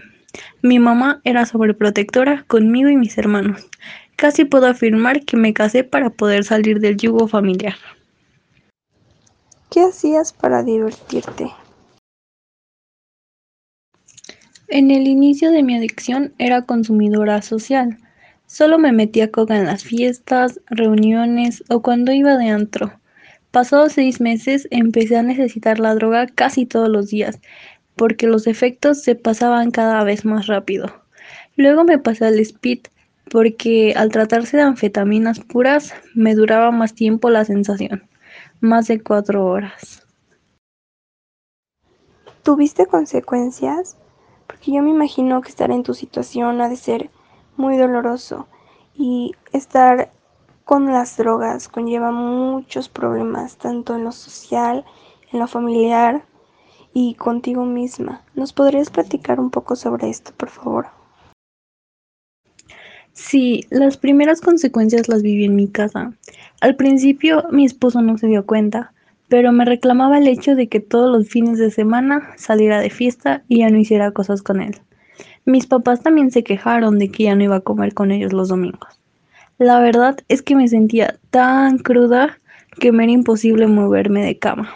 Mi 0.62 0.78
mamá 0.78 1.20
era 1.24 1.46
sobreprotectora 1.46 2.44
conmigo 2.46 2.90
y 2.90 2.96
mis 2.96 3.18
hermanos. 3.18 3.68
Casi 4.18 4.44
puedo 4.44 4.66
afirmar 4.66 5.24
que 5.24 5.36
me 5.36 5.54
casé 5.54 5.84
para 5.84 6.10
poder 6.10 6.42
salir 6.42 6.80
del 6.80 6.96
yugo 6.96 7.28
familiar. 7.28 7.76
¿Qué 9.70 9.80
hacías 9.82 10.32
para 10.32 10.64
divertirte? 10.64 11.52
En 14.66 14.90
el 14.90 15.06
inicio 15.06 15.52
de 15.52 15.62
mi 15.62 15.76
adicción 15.76 16.34
era 16.38 16.62
consumidora 16.62 17.42
social. 17.42 17.96
Solo 18.46 18.80
me 18.80 18.90
metía 18.90 19.30
coca 19.30 19.56
en 19.56 19.66
las 19.66 19.84
fiestas, 19.84 20.60
reuniones 20.66 21.62
o 21.68 21.80
cuando 21.80 22.10
iba 22.10 22.36
de 22.36 22.48
antro. 22.48 22.90
Pasados 23.52 23.92
seis 23.92 24.20
meses 24.20 24.66
empecé 24.72 25.16
a 25.16 25.22
necesitar 25.22 25.78
la 25.78 25.94
droga 25.94 26.26
casi 26.26 26.66
todos 26.66 26.88
los 26.88 27.06
días, 27.06 27.38
porque 27.94 28.26
los 28.26 28.48
efectos 28.48 29.00
se 29.00 29.14
pasaban 29.14 29.70
cada 29.70 30.02
vez 30.02 30.24
más 30.24 30.48
rápido. 30.48 31.04
Luego 31.54 31.84
me 31.84 31.98
pasé 31.98 32.26
al 32.26 32.40
speed, 32.40 32.80
porque 33.30 33.94
al 33.96 34.10
tratarse 34.10 34.56
de 34.56 34.62
anfetaminas 34.62 35.40
puras 35.40 35.94
me 36.14 36.34
duraba 36.34 36.70
más 36.70 36.94
tiempo 36.94 37.30
la 37.30 37.44
sensación, 37.44 38.08
más 38.60 38.86
de 38.88 39.02
cuatro 39.02 39.46
horas. 39.46 40.06
¿Tuviste 42.42 42.86
consecuencias? 42.86 43.96
Porque 44.46 44.72
yo 44.72 44.82
me 44.82 44.90
imagino 44.90 45.42
que 45.42 45.50
estar 45.50 45.70
en 45.70 45.82
tu 45.82 45.94
situación 45.94 46.60
ha 46.60 46.68
de 46.68 46.76
ser 46.76 47.10
muy 47.56 47.76
doloroso 47.76 48.48
y 48.94 49.34
estar 49.52 50.10
con 50.64 50.86
las 50.92 51.16
drogas 51.16 51.68
conlleva 51.68 52.10
muchos 52.10 52.88
problemas, 52.88 53.56
tanto 53.56 53.94
en 53.96 54.04
lo 54.04 54.12
social, 54.12 54.84
en 55.32 55.40
lo 55.40 55.46
familiar 55.46 56.24
y 56.92 57.14
contigo 57.14 57.64
misma. 57.64 58.22
¿Nos 58.34 58.52
podrías 58.52 58.90
platicar 58.90 59.40
un 59.40 59.50
poco 59.50 59.76
sobre 59.76 60.08
esto, 60.10 60.32
por 60.36 60.48
favor? 60.48 60.97
Sí, 63.20 63.66
las 63.70 63.96
primeras 63.96 64.40
consecuencias 64.40 65.08
las 65.08 65.22
viví 65.22 65.44
en 65.44 65.56
mi 65.56 65.68
casa. 65.68 66.12
Al 66.60 66.76
principio 66.76 67.44
mi 67.50 67.64
esposo 67.64 68.00
no 68.00 68.16
se 68.16 68.28
dio 68.28 68.46
cuenta, 68.46 68.92
pero 69.28 69.50
me 69.52 69.64
reclamaba 69.64 70.18
el 70.18 70.28
hecho 70.28 70.54
de 70.54 70.68
que 70.68 70.78
todos 70.80 71.10
los 71.10 71.28
fines 71.28 71.58
de 71.58 71.72
semana 71.72 72.30
saliera 72.36 72.80
de 72.80 72.90
fiesta 72.90 73.42
y 73.48 73.58
ya 73.58 73.70
no 73.70 73.78
hiciera 73.78 74.12
cosas 74.12 74.40
con 74.40 74.60
él. 74.62 74.80
Mis 75.44 75.66
papás 75.66 76.00
también 76.02 76.30
se 76.30 76.44
quejaron 76.44 76.98
de 77.00 77.10
que 77.10 77.24
ya 77.24 77.34
no 77.34 77.42
iba 77.42 77.56
a 77.56 77.60
comer 77.60 77.92
con 77.92 78.12
ellos 78.12 78.32
los 78.32 78.48
domingos. 78.48 79.00
La 79.58 79.80
verdad 79.80 80.18
es 80.28 80.40
que 80.42 80.54
me 80.54 80.68
sentía 80.68 81.18
tan 81.30 81.78
cruda 81.78 82.38
que 82.78 82.92
me 82.92 83.02
era 83.04 83.12
imposible 83.12 83.66
moverme 83.66 84.24
de 84.24 84.38
cama. 84.38 84.70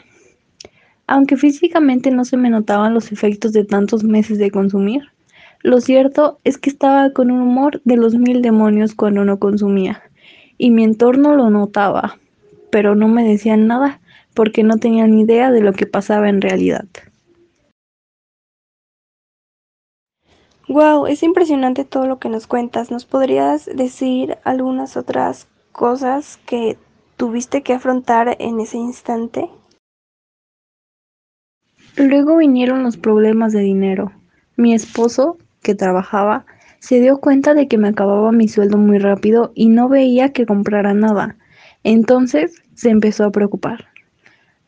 aunque 1.07 1.37
físicamente 1.37 2.11
no 2.11 2.25
se 2.25 2.37
me 2.37 2.51
notaban 2.51 2.95
los 2.95 3.13
efectos 3.13 3.53
de 3.53 3.65
tantos 3.65 4.03
meses 4.05 4.39
de 4.39 4.51
consumir. 4.51 5.03
Lo 5.63 5.81
cierto 5.81 6.39
es 6.45 6.59
que 6.59 6.71
estaba 6.71 7.11
con 7.11 7.31
un 7.31 7.41
humor 7.41 7.81
de 7.85 7.97
los 7.97 8.15
mil 8.15 8.43
demonios 8.43 8.95
cuando 8.95 9.25
no 9.25 9.39
consumía, 9.39 10.03
y 10.59 10.71
mi 10.71 10.83
entorno 10.83 11.37
lo 11.37 11.51
notaba, 11.51 12.19
pero 12.71 12.95
no 12.95 13.09
me 13.09 13.23
decían 13.23 13.67
nada 13.67 14.01
porque 14.35 14.63
no 14.63 14.79
tenían 14.79 15.19
idea 15.19 15.51
de 15.51 15.61
lo 15.61 15.73
que 15.73 15.87
pasaba 15.87 16.29
en 16.29 16.41
realidad. 16.41 16.87
Wow, 20.69 21.07
es 21.07 21.23
impresionante 21.23 21.85
todo 21.85 22.07
lo 22.07 22.19
que 22.19 22.29
nos 22.29 22.47
cuentas. 22.47 22.91
¿Nos 22.91 23.05
podrías 23.05 23.67
decir 23.67 24.39
algunas 24.43 24.97
otras 24.97 25.47
cosas 25.71 26.39
que 26.47 26.79
tuviste 27.17 27.63
que 27.63 27.75
afrontar 27.75 28.37
en 28.39 28.59
ese 28.59 28.79
instante? 28.79 29.51
Luego 31.97 32.39
vinieron 32.39 32.83
los 32.83 32.97
problemas 32.97 33.53
de 33.53 33.61
dinero. 33.61 34.13
Mi 34.57 34.73
esposo, 34.73 35.37
que 35.63 35.75
trabajaba, 35.75 36.45
se 36.79 37.01
dio 37.01 37.19
cuenta 37.19 37.55
de 37.55 37.69
que 37.69 37.79
me 37.79 37.89
acababa 37.89 38.33
mi 38.33 38.49
sueldo 38.49 38.77
muy 38.77 38.99
rápido 38.99 39.53
y 39.55 39.69
no 39.69 39.89
veía 39.89 40.33
que 40.33 40.47
comprara 40.47 40.95
nada. 40.95 41.37
Entonces 41.85 42.63
se 42.75 42.91
empezó 42.91 43.25
a 43.25 43.31
preocupar. 43.31 43.89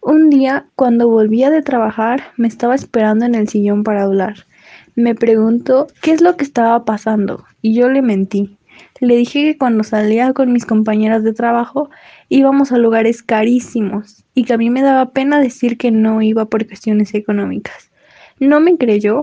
Un 0.01 0.31
día, 0.31 0.67
cuando 0.77 1.09
volvía 1.09 1.51
de 1.51 1.63
trabajar, 1.63 2.23
me 2.37 2.47
estaba 2.47 2.75
esperando 2.75 3.25
en 3.25 3.35
el 3.35 3.49
sillón 3.49 3.83
para 3.85 4.03
hablar. 4.03 4.47
Me 4.95 5.15
preguntó 5.15 5.89
qué 6.03 6.13
es 6.13 6.21
lo 6.21 6.37
que 6.37 6.45
estaba 6.45 6.85
pasando 6.85 7.45
y 7.63 7.75
yo 7.75 7.89
le 7.89 8.03
mentí. 8.03 8.57
Le 9.01 9.17
dije 9.17 9.43
que 9.43 9.59
cuando 9.59 9.83
salía 9.83 10.33
con 10.33 10.53
mis 10.53 10.67
compañeras 10.67 11.25
de 11.25 11.33
trabajo 11.33 11.91
íbamos 12.29 12.71
a 12.71 12.79
lugares 12.79 13.23
carísimos 13.23 14.25
y 14.35 14.45
que 14.45 14.53
a 14.53 14.59
mí 14.59 14.71
me 14.71 14.83
daba 14.83 15.11
pena 15.11 15.41
decir 15.41 15.79
que 15.79 15.91
no 15.91 16.23
iba 16.23 16.45
por 16.45 16.67
cuestiones 16.67 17.15
económicas. 17.15 17.91
No 18.39 18.61
me 18.61 18.77
creyó, 18.77 19.23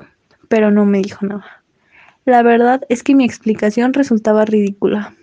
pero 0.49 0.71
no 0.71 0.85
me 0.85 1.01
dijo 1.01 1.25
nada. 1.25 1.60
La 2.31 2.43
verdad 2.43 2.81
es 2.87 3.03
que 3.03 3.13
mi 3.13 3.25
explicación 3.25 3.91
resultaba 3.91 4.45
ridícula. 4.45 5.13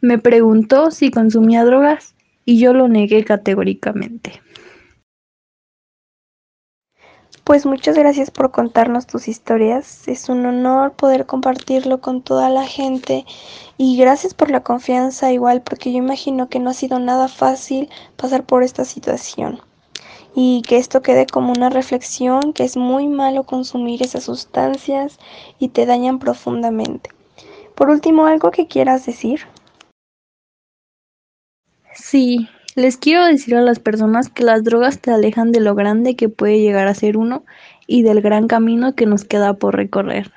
Me 0.00 0.18
preguntó 0.18 0.90
si 0.90 1.12
consumía 1.12 1.64
drogas 1.64 2.16
y 2.44 2.58
yo 2.58 2.74
lo 2.74 2.88
negué 2.88 3.24
categóricamente. 3.24 4.42
Pues 7.44 7.64
muchas 7.64 7.96
gracias 7.96 8.32
por 8.32 8.50
contarnos 8.50 9.06
tus 9.06 9.28
historias. 9.28 10.08
Es 10.08 10.28
un 10.28 10.44
honor 10.46 10.94
poder 10.94 11.26
compartirlo 11.26 12.00
con 12.00 12.22
toda 12.22 12.50
la 12.50 12.66
gente 12.66 13.24
y 13.78 13.96
gracias 13.96 14.34
por 14.34 14.50
la 14.50 14.64
confianza 14.64 15.30
igual 15.30 15.62
porque 15.62 15.92
yo 15.92 15.98
imagino 15.98 16.48
que 16.48 16.58
no 16.58 16.70
ha 16.70 16.74
sido 16.74 16.98
nada 16.98 17.28
fácil 17.28 17.88
pasar 18.16 18.42
por 18.42 18.64
esta 18.64 18.84
situación. 18.84 19.60
Y 20.34 20.62
que 20.66 20.76
esto 20.76 21.02
quede 21.02 21.26
como 21.26 21.52
una 21.52 21.70
reflexión 21.70 22.52
que 22.52 22.64
es 22.64 22.76
muy 22.76 23.08
malo 23.08 23.44
consumir 23.44 24.02
esas 24.02 24.24
sustancias 24.24 25.18
y 25.58 25.68
te 25.68 25.86
dañan 25.86 26.18
profundamente. 26.18 27.10
Por 27.74 27.90
último, 27.90 28.26
algo 28.26 28.50
que 28.50 28.66
quieras 28.66 29.06
decir. 29.06 29.40
Sí, 31.94 32.48
les 32.76 32.96
quiero 32.96 33.24
decir 33.24 33.56
a 33.56 33.62
las 33.62 33.80
personas 33.80 34.28
que 34.28 34.44
las 34.44 34.62
drogas 34.62 35.00
te 35.00 35.10
alejan 35.10 35.50
de 35.50 35.60
lo 35.60 35.74
grande 35.74 36.14
que 36.14 36.28
puede 36.28 36.60
llegar 36.60 36.86
a 36.86 36.94
ser 36.94 37.16
uno 37.16 37.44
y 37.86 38.02
del 38.02 38.20
gran 38.20 38.46
camino 38.46 38.94
que 38.94 39.06
nos 39.06 39.24
queda 39.24 39.54
por 39.54 39.74
recorrer. 39.74 40.32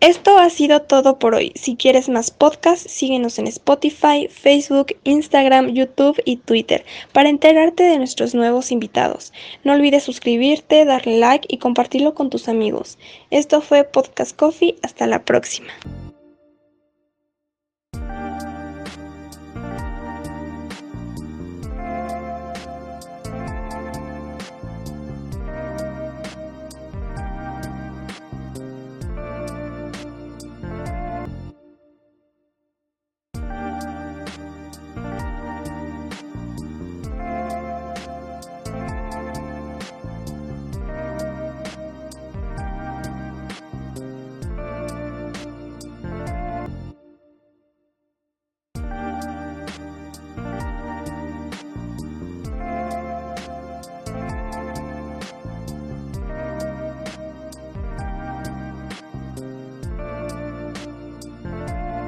Esto 0.00 0.38
ha 0.38 0.50
sido 0.50 0.82
todo 0.82 1.18
por 1.18 1.34
hoy. 1.34 1.52
Si 1.54 1.76
quieres 1.76 2.08
más 2.08 2.30
podcasts, 2.30 2.90
síguenos 2.90 3.38
en 3.38 3.46
Spotify, 3.46 4.28
Facebook, 4.28 4.96
Instagram, 5.04 5.68
YouTube 5.68 6.20
y 6.24 6.36
Twitter 6.36 6.84
para 7.12 7.30
enterarte 7.30 7.84
de 7.84 7.98
nuestros 7.98 8.34
nuevos 8.34 8.70
invitados. 8.70 9.32
No 9.64 9.72
olvides 9.72 10.02
suscribirte, 10.02 10.84
darle 10.84 11.18
like 11.18 11.46
y 11.48 11.58
compartirlo 11.58 12.14
con 12.14 12.28
tus 12.28 12.48
amigos. 12.48 12.98
Esto 13.30 13.60
fue 13.62 13.84
Podcast 13.84 14.36
Coffee. 14.36 14.76
Hasta 14.82 15.06
la 15.06 15.24
próxima. 15.24 15.72